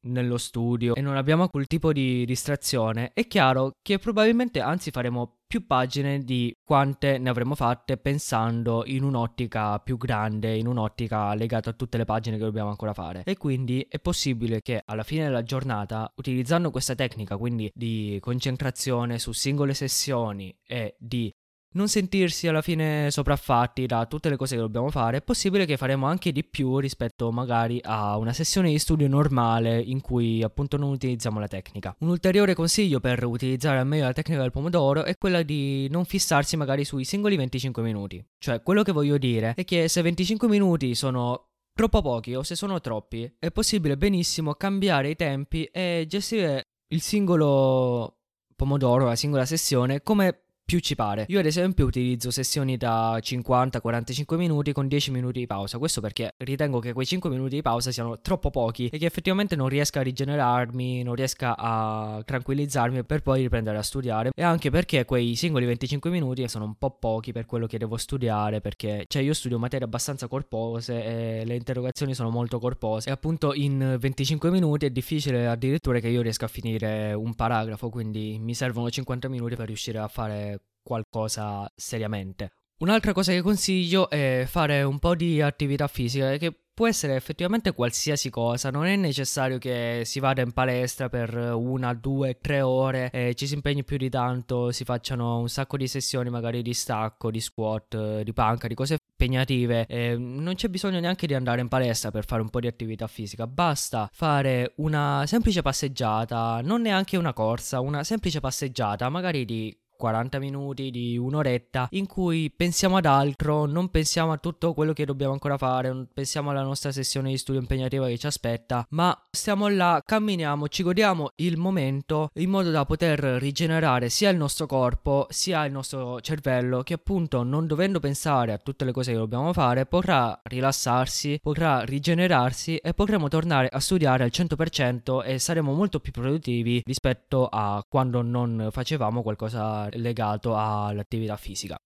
nello 0.08 0.38
studio 0.38 0.96
e 0.96 1.02
non 1.02 1.15
abbiamo 1.15 1.48
quel 1.48 1.67
tipo 1.67 1.93
di 1.93 2.26
distrazione, 2.26 3.12
è 3.13 3.28
chiaro 3.28 3.74
che 3.82 4.00
probabilmente 4.00 4.60
anzi 4.60 4.91
faremo 4.91 5.38
più 5.48 5.65
pagine 5.65 6.24
di 6.24 6.54
quante 6.63 7.17
ne 7.17 7.30
avremmo 7.30 7.56
fatte 7.56 7.98
pensando 7.98 8.84
in 8.86 9.04
un'ottica 9.04 9.80
più 9.80 9.98
grande, 9.98 10.56
in 10.56 10.67
un'ottica 10.67 11.34
legata 11.36 11.70
a 11.70 11.74
tutte 11.74 11.98
le 11.98 12.04
pagine 12.04 12.38
che 12.38 12.43
dobbiamo 12.43 12.70
ancora 12.70 12.93
fare. 12.93 13.24
E 13.24 13.38
quindi 13.38 13.86
è 13.89 14.00
possibile 14.00 14.62
che 14.62 14.82
alla 14.86 15.04
fine 15.04 15.24
della 15.24 15.43
giornata, 15.43 16.12
utilizzando 16.15 16.70
questa 16.70 16.96
tecnica, 16.96 17.38
quindi 17.38 17.72
di 17.74 18.17
concentrazione 18.20 19.20
su 19.20 19.32
singole 19.32 19.74
sessioni 19.74 20.54
e 20.65 20.96
di 21.00 21.34
non 21.77 21.87
sentirsi 21.87 22.47
alla 22.47 22.63
fine 22.63 23.09
sopraffatti 23.11 23.85
da 23.85 24.05
tutte 24.07 24.29
le 24.29 24.35
cose 24.35 24.55
che 24.55 24.61
dobbiamo 24.61 24.89
fare, 24.89 25.17
è 25.17 25.21
possibile 25.21 25.65
che 25.65 25.77
faremo 25.77 26.07
anche 26.07 26.31
di 26.31 26.43
più 26.43 26.79
rispetto 26.79 27.31
magari 27.31 27.79
a 27.83 28.17
una 28.17 28.33
sessione 28.33 28.69
di 28.69 28.79
studio 28.79 29.07
normale 29.07 29.79
in 29.79 30.01
cui 30.01 30.41
appunto 30.43 30.75
non 30.75 30.89
utilizziamo 30.89 31.39
la 31.39 31.47
tecnica. 31.47 31.95
Un 31.99 32.09
ulteriore 32.09 32.55
consiglio 32.55 32.99
per 32.99 33.23
utilizzare 33.23 33.77
al 33.77 33.87
meglio 33.87 34.05
la 34.05 34.13
tecnica 34.13 34.41
del 34.41 34.51
pomodoro 34.51 35.03
è 35.03 35.15
quella 35.17 35.43
di 35.43 35.87
non 35.89 36.03
fissarsi 36.03 36.57
magari 36.57 36.83
sui 36.83 37.05
singoli 37.05 37.37
25 37.37 37.83
minuti. 37.83 38.25
Cioè, 38.39 38.61
quello 38.63 38.81
che 38.81 38.91
voglio 38.91 39.17
dire 39.17 39.53
è 39.55 39.63
che 39.63 39.87
se 39.87 40.01
25 40.01 40.47
minuti 40.47 40.95
sono 40.95 41.49
troppo 41.73 42.01
pochi 42.01 42.33
o 42.33 42.41
se 42.41 42.55
sono 42.55 42.81
troppi, 42.81 43.31
è 43.37 43.51
possibile 43.51 43.97
benissimo 43.97 44.55
cambiare 44.55 45.11
i 45.11 45.15
tempi 45.15 45.63
e 45.65 46.05
gestire 46.07 46.63
il 46.87 47.01
singolo 47.01 48.17
pomodoro, 48.55 49.05
la 49.05 49.15
singola 49.15 49.45
sessione 49.45 50.01
come 50.01 50.46
più 50.67 50.80
ci 50.80 50.95
pare. 50.95 51.23
Io 51.30 51.39
ad 51.39 51.45
esempio 51.45 51.86
utilizzo 51.86 52.30
sessioni 52.30 52.75
da 52.75 53.17
50-45 53.19 54.36
minuti 54.36 54.73
con 54.73 54.89
10 54.89 55.12
minuti 55.12 55.39
di 55.39 55.47
pausa, 55.47 55.77
questo 55.77 56.01
perché 56.01 56.34
ritengo 56.39 56.80
che 56.80 56.91
quei 56.91 57.06
5 57.06 57.30
minuti 57.30 57.56
di 57.56 57.62
pausa 57.62 57.89
siano 57.89 58.19
troppo 58.19 58.49
pochi 58.49 58.89
e 58.89 58.97
che 58.97 59.06
effettivamente 59.06 59.56
non 59.56 59.69
riesca 59.69 60.01
a 60.01 60.03
rigenerarmi, 60.03 61.03
non 61.03 61.15
riesca 61.15 61.56
a 61.58 62.21
tranquillizzarmi 62.21 63.06
per 63.06 63.21
poi 63.21 63.43
riprendere 63.43 63.77
a 63.77 63.82
studiare. 63.82 64.32
E 64.36 64.43
anche 64.43 64.69
perché 64.69 65.06
quei 65.06 65.38
singoli 65.38 65.65
25 65.65 66.10
minuti 66.10 66.45
sono 66.49 66.65
un 66.65 66.75
po' 66.75 66.97
pochi 66.99 67.32
per 67.32 67.45
quello 67.45 67.65
che 67.65 67.77
devo 67.77 67.95
studiare 67.95 68.60
perché 68.60 69.06
cioè 69.08 69.21
io 69.21 69.34
studio 69.34 69.58
materie 69.58 69.86
abbastanza 69.86 70.27
corpose 70.27 71.39
e 71.39 71.45
le 71.45 71.56
interrogazioni 71.56 72.13
sono 72.13 72.30
molto 72.30 72.60
corpose. 72.60 73.08
E 73.08 73.13
appunto 73.13 73.53
in 73.53 73.95
25 73.97 74.51
minuti 74.51 74.86
è 74.86 74.89
difficile 74.89 75.47
addirittura 75.47 75.99
che 75.99 76.10
io 76.10 76.21
riesca 76.21 76.43
a 76.43 76.49
finire 76.49 77.13
un 77.13 77.36
paragrafo, 77.36 77.88
quindi 77.88 78.38
mi 78.38 78.53
servono 78.53 78.89
50 78.89 79.30
minuti 79.30 79.56
per 79.56 79.67
riuscire 79.67 79.99
a 79.99 80.10
fare 80.10 80.56
qualcosa 80.82 81.72
seriamente. 81.76 82.52
Un'altra 82.80 83.12
cosa 83.12 83.32
che 83.32 83.41
consiglio 83.41 84.08
è 84.10 84.46
fare 84.48 84.84
un 84.84 85.00
po' 85.00 85.15
di 85.15 85.41
attività 85.41 85.88
fisica 85.88 86.38
che 86.38 86.54
può 86.78 86.88
essere 86.88 87.15
effettivamente 87.15 87.74
qualsiasi 87.74 88.30
cosa, 88.30 88.70
non 88.70 88.86
è 88.86 88.96
necessario 88.96 89.58
che 89.58 90.04
si 90.06 90.20
vada 90.20 90.43
in 90.43 90.52
palestra 90.52 91.10
per 91.10 91.36
una, 91.36 91.96
due, 91.96 92.38
tre 92.39 92.62
ore 92.62 93.10
e 93.12 93.34
ci 93.34 93.48
si 93.48 93.56
impegni 93.56 93.84
più 93.84 93.98
di 93.98 94.12
tanto, 94.12 94.72
si 94.72 94.84
facciano 94.84 95.39
un 95.39 95.50
sacco 95.50 95.76
di 95.76 95.88
sessioni 95.88 96.30
magari 96.30 96.62
di 96.62 96.76
stacco, 96.76 97.32
di 97.32 97.39
squat, 97.39 98.22
di 98.22 98.32
panca, 98.32 98.67
di 98.67 98.76
cose 98.76 98.98
impegnative. 99.10 99.88
E 99.88 100.15
non 100.15 100.54
c'è 100.54 100.67
bisogno 100.67 101.00
neanche 101.00 101.26
di 101.26 101.34
andare 101.34 101.62
in 101.62 101.67
palestra 101.67 102.12
per 102.12 102.26
fare 102.26 102.43
un 102.43 102.50
po' 102.50 102.60
di 102.60 102.67
attività 102.67 103.08
fisica, 103.08 103.48
basta 103.48 104.08
fare 104.13 104.74
una 104.76 105.24
semplice 105.26 105.63
passeggiata, 105.63 106.62
non 106.62 106.82
neanche 106.82 107.17
una 107.17 107.34
corsa, 107.34 107.80
una 107.80 108.04
semplice 108.04 108.39
passeggiata, 108.39 109.10
magari 109.10 109.46
di 109.46 109.76
40 109.97 110.39
minuti, 110.39 110.91
di 110.91 111.17
un'oretta, 111.17 111.88
in 111.91 112.05
cui 112.05 112.51
pensiamo 112.55 112.97
ad 112.97 113.05
altro, 113.05 113.65
non 113.65 113.89
pensiamo 113.89 114.31
a 114.31 114.38
tutto 114.38 114.73
quello 114.73 114.93
che 114.93 115.05
dobbiamo 115.05 115.33
ancora 115.33 115.57
fare, 115.57 115.89
non 115.89 116.07
pensiamo 116.13 116.51
alla 116.51 116.63
nostra 116.63 116.91
sessione 116.91 117.31
di 117.31 117.38
studio 117.38 117.60
impegnativa 117.60 118.07
che 118.07 118.17
ci 118.17 118.27
aspetta, 118.27 118.86
ma 118.91 119.17
stiamo 119.29 119.67
là, 119.67 120.01
camminiamo, 120.05 120.67
ci 120.67 120.83
godiamo 120.83 121.31
il 121.38 121.57
momento 121.57 122.29
in 122.36 122.49
modo 122.49 122.71
da 122.71 122.86
poter 122.86 123.19
rigenerare 123.19 124.10
sia 124.10 124.29
il 124.29 124.38
nostro 124.38 124.65
corpo 124.65 125.27
sia 125.29 125.65
il 125.65 125.71
nostro 125.71 126.21
cervello 126.21 126.81
che 126.83 126.93
appunto 126.93 127.43
non 127.43 127.67
dovendo 127.67 127.99
pensare 127.99 128.53
a 128.53 128.57
tutte 128.57 128.86
le 128.86 128.91
cose 128.91 129.12
che 129.12 129.17
dobbiamo 129.17 129.53
fare 129.53 129.86
potrà 129.86 130.39
rilassarsi, 130.43 131.39
potrà 131.41 131.81
rigenerarsi 131.81 132.77
e 132.77 132.93
potremo 132.93 133.27
tornare 133.27 133.67
a 133.71 133.79
studiare 133.79 134.23
al 134.23 134.31
100% 134.33 135.23
e 135.25 135.39
saremo 135.39 135.73
molto 135.73 135.99
più 135.99 136.12
produttivi 136.12 136.81
rispetto 136.86 137.47
a 137.47 137.83
quando 137.88 138.21
non 138.21 138.69
facevamo 138.71 139.21
qualcosa 139.21 139.87
legato 139.93 140.58
all'attività 140.58 141.38
fisica. 141.38 141.78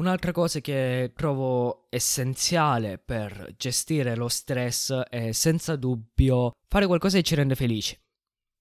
Un'altra 0.00 0.32
cosa 0.32 0.60
che 0.60 1.12
trovo 1.14 1.86
essenziale 1.90 2.98
per 2.98 3.54
gestire 3.56 4.16
lo 4.16 4.28
stress 4.28 4.92
è 4.92 5.32
senza 5.32 5.76
dubbio 5.76 6.52
fare 6.68 6.86
qualcosa 6.86 7.18
che 7.18 7.22
ci 7.22 7.34
rende 7.34 7.54
felici. 7.54 7.94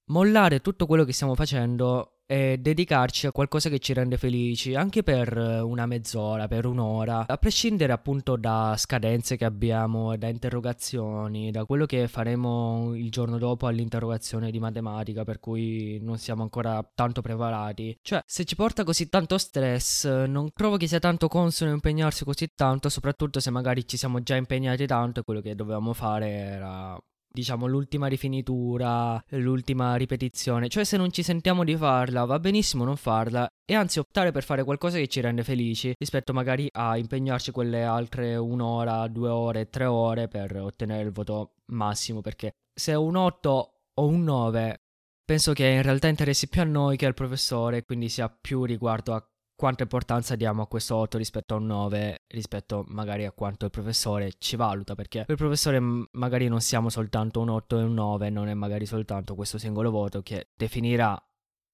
Mollare 0.09 0.59
tutto 0.59 0.85
quello 0.85 1.05
che 1.05 1.13
stiamo 1.13 1.35
facendo 1.35 2.18
e 2.31 2.59
dedicarci 2.59 3.25
a 3.25 3.31
qualcosa 3.31 3.69
che 3.69 3.79
ci 3.79 3.91
rende 3.91 4.15
felici 4.15 4.75
anche 4.75 5.01
per 5.01 5.35
una 5.35 5.87
mezz'ora, 5.87 6.47
per 6.47 6.67
un'ora, 6.67 7.25
a 7.25 7.37
prescindere 7.37 7.91
appunto 7.91 8.35
da 8.35 8.75
scadenze 8.77 9.35
che 9.35 9.45
abbiamo, 9.45 10.15
da 10.15 10.27
interrogazioni, 10.27 11.49
da 11.49 11.65
quello 11.65 11.87
che 11.87 12.07
faremo 12.07 12.93
il 12.93 13.09
giorno 13.09 13.39
dopo 13.39 13.65
all'interrogazione 13.65 14.51
di 14.51 14.59
matematica 14.59 15.23
per 15.23 15.39
cui 15.39 15.97
non 16.03 16.19
siamo 16.19 16.43
ancora 16.43 16.87
tanto 16.93 17.21
preparati. 17.21 17.97
Cioè, 17.99 18.21
se 18.23 18.45
ci 18.45 18.55
porta 18.55 18.83
così 18.83 19.09
tanto 19.09 19.39
stress, 19.39 20.25
non 20.27 20.51
trovo 20.53 20.77
che 20.77 20.85
sia 20.85 20.99
tanto 20.99 21.27
consono 21.27 21.71
impegnarsi 21.71 22.25
così 22.25 22.51
tanto, 22.53 22.89
soprattutto 22.89 23.39
se 23.39 23.49
magari 23.49 23.87
ci 23.87 23.97
siamo 23.97 24.21
già 24.21 24.35
impegnati 24.35 24.85
tanto 24.85 25.21
e 25.21 25.23
quello 25.23 25.41
che 25.41 25.55
dovevamo 25.55 25.93
fare 25.93 26.29
era 26.29 26.95
diciamo 27.31 27.67
l'ultima 27.67 28.07
rifinitura, 28.07 29.23
l'ultima 29.29 29.95
ripetizione, 29.95 30.67
cioè 30.67 30.83
se 30.83 30.97
non 30.97 31.11
ci 31.11 31.23
sentiamo 31.23 31.63
di 31.63 31.75
farla 31.75 32.25
va 32.25 32.39
benissimo 32.39 32.83
non 32.83 32.97
farla 32.97 33.47
e 33.65 33.75
anzi 33.75 33.99
optare 33.99 34.31
per 34.31 34.43
fare 34.43 34.63
qualcosa 34.63 34.97
che 34.97 35.07
ci 35.07 35.21
rende 35.21 35.43
felici 35.43 35.93
rispetto 35.97 36.33
magari 36.33 36.67
a 36.71 36.97
impegnarci 36.97 37.51
quelle 37.51 37.83
altre 37.83 38.35
un'ora, 38.35 39.07
due 39.07 39.29
ore, 39.29 39.69
tre 39.69 39.85
ore 39.85 40.27
per 40.27 40.55
ottenere 40.57 41.03
il 41.03 41.11
voto 41.11 41.53
massimo 41.67 42.21
perché 42.21 42.53
se 42.73 42.93
un 42.93 43.15
8 43.15 43.73
o 43.93 44.07
un 44.07 44.23
9 44.23 44.77
penso 45.23 45.53
che 45.53 45.67
in 45.67 45.83
realtà 45.83 46.07
interessi 46.07 46.47
più 46.47 46.61
a 46.61 46.65
noi 46.65 46.97
che 46.97 47.05
al 47.05 47.13
professore 47.13 47.83
quindi 47.83 48.09
sia 48.09 48.29
più 48.29 48.63
riguardo 48.63 49.13
a 49.13 49.28
quanta 49.59 49.83
importanza 49.83 50.37
diamo 50.37 50.61
a 50.61 50.67
questo 50.67 50.95
8 50.95 51.17
rispetto 51.17 51.53
a 51.53 51.57
un 51.57 51.65
9, 51.65 52.23
rispetto 52.27 52.85
magari 52.87 53.25
a 53.25 53.33
quanto 53.33 53.65
il 53.65 53.71
professore 53.71 54.31
ci 54.37 54.55
valuta, 54.55 54.95
perché 54.95 55.25
per 55.25 55.31
il 55.31 55.35
professore 55.35 55.81
magari 56.13 56.47
non 56.47 56.61
siamo 56.61 56.87
soltanto 56.87 57.41
un 57.41 57.49
8 57.49 57.77
e 57.77 57.83
un 57.83 57.93
9, 57.93 58.29
non 58.29 58.47
è 58.47 58.53
magari 58.53 58.85
soltanto 58.85 59.35
questo 59.35 59.57
singolo 59.57 59.91
voto 59.91 60.21
che 60.21 60.47
definirà 60.55 61.21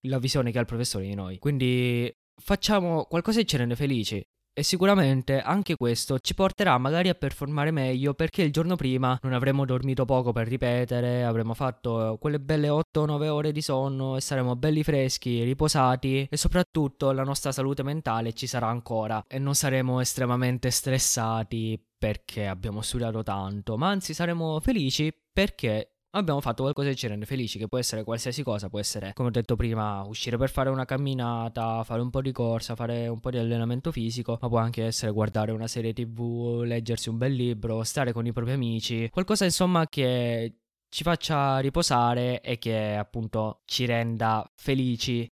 la 0.07 0.17
visione 0.17 0.51
che 0.51 0.57
ha 0.57 0.61
il 0.61 0.67
professore 0.67 1.05
di 1.05 1.13
noi. 1.13 1.37
Quindi 1.37 2.11
facciamo 2.41 3.03
qualcosa 3.03 3.39
che 3.41 3.45
ci 3.45 3.57
rende 3.57 3.75
felici. 3.75 4.27
E 4.57 4.63
sicuramente 4.63 5.41
anche 5.41 5.75
questo 5.75 6.17
ci 6.19 6.33
porterà 6.33 6.77
magari 6.77 7.09
a 7.09 7.13
performare 7.13 7.71
meglio 7.71 8.13
perché 8.13 8.41
il 8.41 8.53
giorno 8.53 8.77
prima 8.77 9.19
non 9.21 9.33
avremo 9.33 9.65
dormito 9.65 10.05
poco 10.05 10.31
per 10.31 10.47
ripetere, 10.47 11.25
avremo 11.25 11.53
fatto 11.53 12.17
quelle 12.21 12.39
belle 12.39 12.69
8-9 12.69 13.27
ore 13.27 13.51
di 13.51 13.61
sonno 13.61 14.15
e 14.15 14.21
saremo 14.21 14.55
belli 14.55 14.81
freschi, 14.81 15.43
riposati 15.43 16.25
e 16.31 16.37
soprattutto 16.37 17.11
la 17.11 17.23
nostra 17.23 17.51
salute 17.51 17.83
mentale 17.83 18.31
ci 18.31 18.47
sarà 18.47 18.67
ancora 18.67 19.21
e 19.27 19.39
non 19.39 19.55
saremo 19.55 19.99
estremamente 19.99 20.71
stressati 20.71 21.77
perché 21.97 22.47
abbiamo 22.47 22.81
studiato 22.81 23.23
tanto, 23.23 23.75
ma 23.75 23.89
anzi 23.89 24.13
saremo 24.13 24.61
felici 24.61 25.13
perché 25.33 25.94
abbiamo 26.17 26.41
fatto 26.41 26.63
qualcosa 26.63 26.89
che 26.89 26.95
ci 26.95 27.07
rende 27.07 27.25
felici, 27.25 27.57
che 27.57 27.67
può 27.67 27.77
essere 27.77 28.03
qualsiasi 28.03 28.43
cosa, 28.43 28.69
può 28.69 28.79
essere, 28.79 29.13
come 29.13 29.29
ho 29.29 29.31
detto 29.31 29.55
prima, 29.55 30.03
uscire 30.03 30.37
per 30.37 30.49
fare 30.49 30.69
una 30.69 30.85
camminata, 30.85 31.83
fare 31.83 32.01
un 32.01 32.09
po' 32.09 32.21
di 32.21 32.31
corsa, 32.31 32.75
fare 32.75 33.07
un 33.07 33.19
po' 33.19 33.29
di 33.29 33.37
allenamento 33.37 33.91
fisico, 33.91 34.37
ma 34.41 34.47
può 34.47 34.57
anche 34.57 34.83
essere 34.83 35.11
guardare 35.11 35.51
una 35.51 35.67
serie 35.67 35.93
tv, 35.93 36.61
leggersi 36.63 37.09
un 37.09 37.17
bel 37.17 37.33
libro, 37.33 37.83
stare 37.83 38.13
con 38.13 38.25
i 38.25 38.31
propri 38.31 38.53
amici, 38.53 39.09
qualcosa 39.09 39.45
insomma 39.45 39.87
che 39.87 40.55
ci 40.89 41.03
faccia 41.03 41.59
riposare 41.59 42.41
e 42.41 42.57
che 42.57 42.95
appunto 42.95 43.61
ci 43.65 43.85
renda 43.85 44.49
felici 44.55 45.29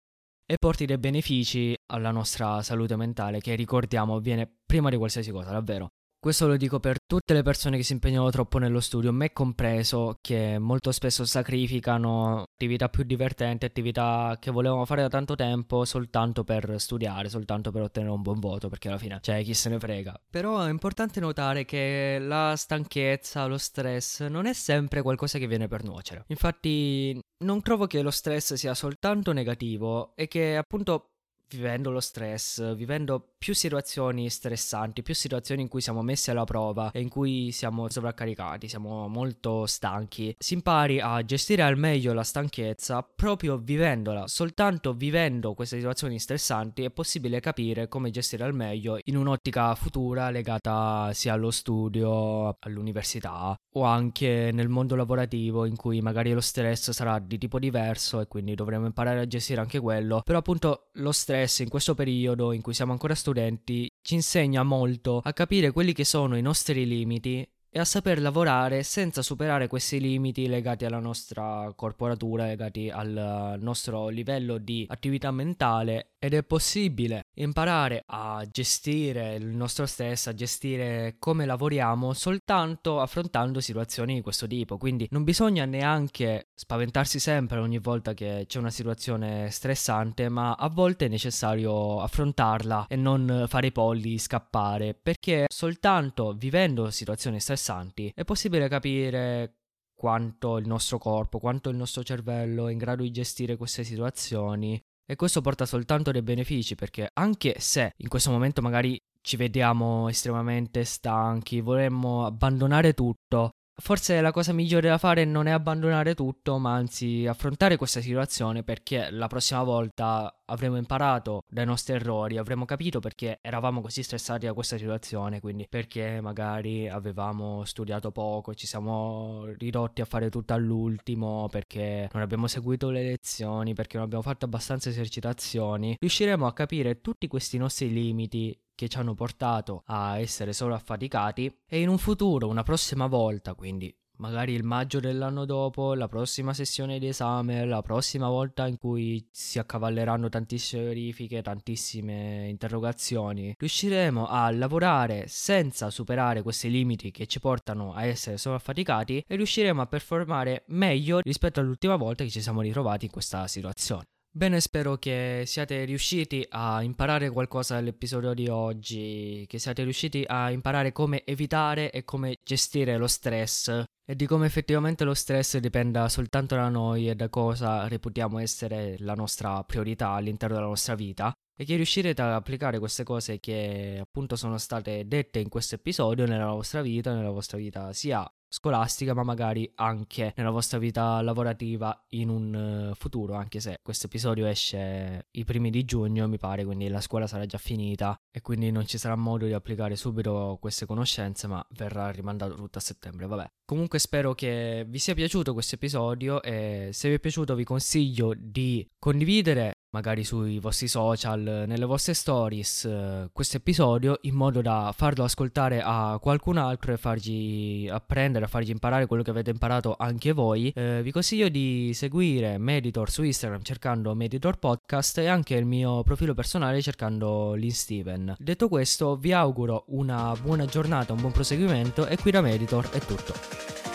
e 0.45 0.57
porti 0.57 0.85
dei 0.85 0.97
benefici 0.97 1.77
alla 1.87 2.11
nostra 2.11 2.61
salute 2.63 2.95
mentale 2.95 3.39
che 3.39 3.55
ricordiamo 3.55 4.19
viene 4.19 4.51
prima 4.65 4.89
di 4.89 4.97
qualsiasi 4.97 5.31
cosa, 5.31 5.51
davvero. 5.51 5.91
Questo 6.21 6.45
lo 6.45 6.55
dico 6.55 6.79
per 6.79 6.97
tutte 7.03 7.33
le 7.33 7.41
persone 7.41 7.77
che 7.77 7.83
si 7.83 7.93
impegnano 7.93 8.29
troppo 8.29 8.59
nello 8.59 8.79
studio, 8.79 9.11
me 9.11 9.33
compreso, 9.33 10.19
che 10.21 10.59
molto 10.59 10.91
spesso 10.91 11.25
sacrificano 11.25 12.43
attività 12.43 12.89
più 12.89 13.03
divertenti, 13.03 13.65
attività 13.65 14.37
che 14.39 14.51
volevano 14.51 14.85
fare 14.85 15.01
da 15.01 15.07
tanto 15.07 15.33
tempo 15.33 15.83
soltanto 15.83 16.43
per 16.43 16.75
studiare, 16.77 17.27
soltanto 17.27 17.71
per 17.71 17.81
ottenere 17.81 18.13
un 18.13 18.21
buon 18.21 18.39
voto, 18.39 18.69
perché 18.69 18.89
alla 18.89 18.99
fine, 18.99 19.17
cioè, 19.19 19.41
chi 19.41 19.55
se 19.55 19.69
ne 19.69 19.79
frega. 19.79 20.21
Però 20.29 20.61
è 20.61 20.69
importante 20.69 21.19
notare 21.19 21.65
che 21.65 22.19
la 22.19 22.53
stanchezza, 22.55 23.47
lo 23.47 23.57
stress 23.57 24.21
non 24.27 24.45
è 24.45 24.53
sempre 24.53 25.01
qualcosa 25.01 25.39
che 25.39 25.47
viene 25.47 25.67
per 25.67 25.83
nuocere. 25.83 26.25
Infatti, 26.27 27.19
non 27.43 27.63
trovo 27.63 27.87
che 27.87 28.03
lo 28.03 28.11
stress 28.11 28.53
sia 28.53 28.75
soltanto 28.75 29.33
negativo 29.33 30.13
e 30.15 30.27
che 30.27 30.55
appunto 30.55 31.10
vivendo 31.51 31.91
lo 31.91 31.99
stress, 31.99 32.75
vivendo 32.75 33.33
più 33.37 33.53
situazioni 33.53 34.29
stressanti, 34.29 35.01
più 35.01 35.15
situazioni 35.15 35.61
in 35.61 35.67
cui 35.67 35.81
siamo 35.81 36.01
messi 36.01 36.29
alla 36.29 36.43
prova 36.43 36.91
e 36.91 37.01
in 37.01 37.09
cui 37.09 37.51
siamo 37.51 37.89
sovraccaricati, 37.89 38.67
siamo 38.67 39.07
molto 39.07 39.65
stanchi, 39.65 40.35
si 40.37 40.53
impari 40.53 40.99
a 40.99 41.23
gestire 41.23 41.63
al 41.63 41.77
meglio 41.77 42.13
la 42.13 42.23
stanchezza 42.23 43.01
proprio 43.01 43.57
vivendola. 43.57 44.27
Soltanto 44.27 44.93
vivendo 44.93 45.53
queste 45.53 45.77
situazioni 45.77 46.19
stressanti 46.19 46.83
è 46.83 46.91
possibile 46.91 47.39
capire 47.39 47.87
come 47.87 48.11
gestire 48.11 48.43
al 48.43 48.53
meglio 48.53 48.99
in 49.05 49.17
un'ottica 49.17 49.73
futura 49.75 50.29
legata 50.29 51.11
sia 51.13 51.33
allo 51.33 51.51
studio, 51.51 52.57
all'università 52.59 53.57
o 53.73 53.83
anche 53.83 54.51
nel 54.53 54.69
mondo 54.69 54.95
lavorativo 54.95 55.65
in 55.65 55.75
cui 55.75 56.01
magari 56.01 56.31
lo 56.33 56.41
stress 56.41 56.91
sarà 56.91 57.19
di 57.19 57.37
tipo 57.37 57.59
diverso 57.59 58.19
e 58.19 58.27
quindi 58.27 58.53
dovremo 58.55 58.85
imparare 58.85 59.21
a 59.21 59.27
gestire 59.27 59.61
anche 59.61 59.79
quello. 59.79 60.21
Però 60.23 60.37
appunto 60.37 60.89
lo 60.93 61.11
stress 61.11 61.39
in 61.41 61.69
questo 61.69 61.95
periodo 61.95 62.51
in 62.51 62.61
cui 62.61 62.73
siamo 62.73 62.91
ancora 62.91 63.15
studenti 63.15 63.89
ci 64.01 64.15
insegna 64.15 64.63
molto 64.63 65.21
a 65.23 65.33
capire 65.33 65.71
quelli 65.71 65.93
che 65.93 66.05
sono 66.05 66.37
i 66.37 66.41
nostri 66.41 66.85
limiti 66.85 67.47
e 67.73 67.79
a 67.79 67.85
saper 67.85 68.21
lavorare 68.21 68.83
senza 68.83 69.21
superare 69.21 69.67
questi 69.67 69.99
limiti 69.99 70.47
legati 70.47 70.83
alla 70.83 70.99
nostra 70.99 71.71
corporatura, 71.73 72.45
legati 72.45 72.89
al 72.89 73.57
nostro 73.61 74.09
livello 74.09 74.57
di 74.57 74.85
attività 74.89 75.31
mentale 75.31 76.10
ed 76.23 76.35
è 76.35 76.43
possibile 76.43 77.23
imparare 77.37 78.03
a 78.05 78.45
gestire 78.47 79.33
il 79.33 79.47
nostro 79.47 79.87
stress, 79.87 80.27
a 80.27 80.35
gestire 80.35 81.15
come 81.17 81.47
lavoriamo 81.47 82.13
soltanto 82.13 82.99
affrontando 82.99 83.59
situazioni 83.59 84.13
di 84.13 84.21
questo 84.21 84.45
tipo. 84.45 84.77
Quindi 84.77 85.07
non 85.09 85.23
bisogna 85.23 85.65
neanche 85.65 86.49
spaventarsi 86.53 87.17
sempre 87.17 87.57
ogni 87.57 87.79
volta 87.79 88.13
che 88.13 88.45
c'è 88.47 88.59
una 88.59 88.69
situazione 88.69 89.49
stressante, 89.49 90.29
ma 90.29 90.53
a 90.53 90.69
volte 90.69 91.05
è 91.05 91.09
necessario 91.09 92.01
affrontarla 92.01 92.85
e 92.87 92.95
non 92.95 93.45
fare 93.47 93.67
i 93.67 93.71
polli, 93.71 94.19
scappare, 94.19 94.93
perché 94.93 95.47
soltanto 95.51 96.33
vivendo 96.33 96.91
situazioni 96.91 97.39
stressanti 97.39 98.11
è 98.13 98.23
possibile 98.23 98.67
capire 98.67 99.55
quanto 99.95 100.57
il 100.57 100.67
nostro 100.67 100.99
corpo, 100.99 101.39
quanto 101.39 101.69
il 101.69 101.77
nostro 101.77 102.03
cervello 102.03 102.67
è 102.67 102.71
in 102.71 102.77
grado 102.77 103.01
di 103.01 103.11
gestire 103.11 103.55
queste 103.55 103.83
situazioni 103.83 104.79
e 105.11 105.17
questo 105.17 105.41
porta 105.41 105.65
soltanto 105.65 106.11
dei 106.11 106.21
benefici 106.21 106.73
perché 106.73 107.09
anche 107.11 107.55
se 107.59 107.91
in 107.97 108.07
questo 108.07 108.31
momento 108.31 108.61
magari 108.61 108.97
ci 109.19 109.35
vediamo 109.35 110.07
estremamente 110.07 110.85
stanchi, 110.85 111.59
vorremmo 111.59 112.25
abbandonare 112.25 112.93
tutto, 112.93 113.49
Forse 113.81 114.21
la 114.21 114.31
cosa 114.31 114.53
migliore 114.53 114.89
da 114.89 114.99
fare 114.99 115.25
non 115.25 115.47
è 115.47 115.51
abbandonare 115.51 116.13
tutto, 116.13 116.59
ma 116.59 116.75
anzi 116.75 117.25
affrontare 117.25 117.77
questa 117.77 117.99
situazione 117.99 118.61
perché 118.61 119.09
la 119.09 119.25
prossima 119.25 119.63
volta 119.63 120.43
avremo 120.45 120.77
imparato 120.77 121.45
dai 121.49 121.65
nostri 121.65 121.95
errori, 121.95 122.37
avremo 122.37 122.65
capito 122.65 122.99
perché 122.99 123.39
eravamo 123.41 123.81
così 123.81 124.03
stressati 124.03 124.45
da 124.45 124.53
questa 124.53 124.77
situazione, 124.77 125.39
quindi 125.39 125.65
perché 125.67 126.21
magari 126.21 126.87
avevamo 126.87 127.65
studiato 127.65 128.11
poco, 128.11 128.53
ci 128.53 128.67
siamo 128.67 129.45
ridotti 129.57 130.01
a 130.01 130.05
fare 130.05 130.29
tutto 130.29 130.53
all'ultimo, 130.53 131.47
perché 131.49 132.07
non 132.13 132.21
abbiamo 132.21 132.45
seguito 132.45 132.91
le 132.91 133.01
lezioni, 133.01 133.73
perché 133.73 133.97
non 133.97 134.05
abbiamo 134.05 134.23
fatto 134.23 134.45
abbastanza 134.45 134.89
esercitazioni, 134.89 135.95
riusciremo 135.99 136.45
a 136.45 136.53
capire 136.53 137.01
tutti 137.01 137.27
questi 137.27 137.57
nostri 137.57 137.91
limiti 137.91 138.55
che 138.81 138.87
ci 138.87 138.97
hanno 138.97 139.13
portato 139.13 139.83
a 139.85 140.17
essere 140.17 140.53
solo 140.53 140.73
affaticati 140.73 141.55
e 141.67 141.81
in 141.81 141.87
un 141.87 141.99
futuro, 141.99 142.47
una 142.47 142.63
prossima 142.63 143.05
volta, 143.05 143.53
quindi 143.53 143.95
magari 144.17 144.53
il 144.53 144.63
maggio 144.63 144.99
dell'anno 144.99 145.45
dopo, 145.45 145.93
la 145.93 146.07
prossima 146.07 146.51
sessione 146.51 146.97
di 146.97 147.07
esame, 147.07 147.63
la 147.65 147.83
prossima 147.83 148.27
volta 148.27 148.65
in 148.65 148.79
cui 148.79 149.23
si 149.31 149.59
accavalleranno 149.59 150.29
tantissime 150.29 150.83
verifiche, 150.83 151.43
tantissime 151.43 152.47
interrogazioni, 152.49 153.53
riusciremo 153.55 154.25
a 154.25 154.49
lavorare 154.49 155.25
senza 155.27 155.91
superare 155.91 156.41
questi 156.41 156.71
limiti 156.71 157.11
che 157.11 157.27
ci 157.27 157.39
portano 157.39 157.93
a 157.93 158.05
essere 158.05 158.37
sovraffaticati 158.37 159.25
e 159.27 159.35
riusciremo 159.35 159.79
a 159.79 159.85
performare 159.85 160.63
meglio 160.69 161.19
rispetto 161.19 161.59
all'ultima 161.59 161.97
volta 161.97 162.23
che 162.23 162.31
ci 162.31 162.41
siamo 162.41 162.61
ritrovati 162.61 163.05
in 163.05 163.11
questa 163.11 163.47
situazione. 163.47 164.05
Bene, 164.33 164.61
spero 164.61 164.95
che 164.95 165.43
siate 165.45 165.83
riusciti 165.83 166.45
a 166.51 166.81
imparare 166.81 167.29
qualcosa 167.29 167.73
dall'episodio 167.75 168.33
di 168.33 168.47
oggi, 168.47 169.43
che 169.45 169.59
siate 169.59 169.83
riusciti 169.83 170.23
a 170.25 170.49
imparare 170.51 170.93
come 170.93 171.25
evitare 171.25 171.91
e 171.91 172.05
come 172.05 172.37
gestire 172.41 172.95
lo 172.95 173.07
stress. 173.07 173.83
E 174.05 174.15
di 174.15 174.25
come 174.27 174.45
effettivamente 174.45 175.03
lo 175.03 175.13
stress 175.13 175.57
dipenda 175.57 176.07
soltanto 176.07 176.55
da 176.55 176.69
noi 176.69 177.09
e 177.09 177.15
da 177.15 177.27
cosa 177.27 177.89
reputiamo 177.89 178.39
essere 178.39 178.95
la 178.99 179.15
nostra 179.15 179.61
priorità 179.65 180.11
all'interno 180.11 180.55
della 180.55 180.67
nostra 180.67 180.95
vita. 180.95 181.33
E 181.53 181.65
che 181.65 181.75
riuscirete 181.75 182.21
ad 182.21 182.31
applicare 182.31 182.79
queste 182.79 183.03
cose 183.03 183.37
che 183.41 183.97
appunto 183.99 184.37
sono 184.37 184.57
state 184.57 185.07
dette 185.07 185.39
in 185.39 185.49
questo 185.49 185.75
episodio 185.75 186.25
nella 186.25 186.51
vostra 186.51 186.81
vita, 186.81 187.13
nella 187.13 187.31
vostra 187.31 187.57
vita 187.57 187.91
sia 187.91 188.25
scolastica, 188.53 189.13
ma 189.13 189.23
magari 189.23 189.71
anche 189.75 190.33
nella 190.35 190.49
vostra 190.49 190.77
vita 190.77 191.21
lavorativa 191.21 192.05
in 192.09 192.27
un 192.27 192.89
uh, 192.91 192.95
futuro, 192.95 193.35
anche 193.35 193.61
se 193.61 193.79
questo 193.81 194.07
episodio 194.07 194.45
esce 194.45 195.27
i 195.31 195.45
primi 195.45 195.69
di 195.69 195.85
giugno, 195.85 196.27
mi 196.27 196.37
pare, 196.37 196.65
quindi 196.65 196.89
la 196.89 196.99
scuola 196.99 197.27
sarà 197.27 197.45
già 197.45 197.57
finita 197.57 198.19
e 198.29 198.41
quindi 198.41 198.69
non 198.69 198.85
ci 198.85 198.97
sarà 198.97 199.15
modo 199.15 199.45
di 199.45 199.53
applicare 199.53 199.95
subito 199.95 200.57
queste 200.59 200.85
conoscenze, 200.85 201.47
ma 201.47 201.65
verrà 201.69 202.11
rimandato 202.11 202.55
tutto 202.55 202.77
a 202.77 202.81
settembre, 202.81 203.25
vabbè. 203.25 203.49
Comunque 203.63 203.99
spero 203.99 204.33
che 204.33 204.85
vi 204.85 204.99
sia 204.99 205.13
piaciuto 205.13 205.53
questo 205.53 205.75
episodio 205.75 206.41
e 206.41 206.89
se 206.91 207.07
vi 207.07 207.15
è 207.15 207.19
piaciuto 207.19 207.55
vi 207.55 207.63
consiglio 207.63 208.33
di 208.35 208.85
condividere 208.99 209.80
magari 209.91 210.23
sui 210.23 210.59
vostri 210.59 210.87
social, 210.87 211.65
nelle 211.67 211.85
vostre 211.85 212.13
stories, 212.13 212.85
eh, 212.85 213.29
questo 213.31 213.57
episodio 213.57 214.17
in 214.21 214.35
modo 214.35 214.61
da 214.61 214.93
farlo 214.95 215.23
ascoltare 215.23 215.81
a 215.83 216.17
qualcun 216.21 216.57
altro 216.57 216.93
e 216.93 216.97
fargli 216.97 217.87
apprendere, 217.89 218.47
fargli 218.47 218.69
imparare 218.69 219.05
quello 219.05 219.23
che 219.23 219.29
avete 219.29 219.51
imparato 219.51 219.95
anche 219.97 220.31
voi. 220.31 220.71
Eh, 220.75 221.01
vi 221.03 221.11
consiglio 221.11 221.49
di 221.49 221.91
seguire 221.93 222.57
Meditor 222.57 223.09
su 223.09 223.23
Instagram 223.23 223.61
cercando 223.63 224.15
Meditor 224.15 224.57
Podcast 224.57 225.17
e 225.19 225.27
anche 225.27 225.55
il 225.55 225.65
mio 225.65 226.03
profilo 226.03 226.33
personale 226.33 226.81
cercando 226.81 227.53
Lin 227.53 227.71
Steven. 227.71 228.35
Detto 228.39 228.69
questo, 228.69 229.17
vi 229.17 229.33
auguro 229.33 229.83
una 229.87 230.33
buona 230.41 230.65
giornata, 230.65 231.13
un 231.13 231.19
buon 231.19 231.33
proseguimento 231.33 232.07
e 232.07 232.17
qui 232.17 232.31
da 232.31 232.41
Meditor 232.41 232.89
è 232.89 232.99
tutto. 232.99 233.90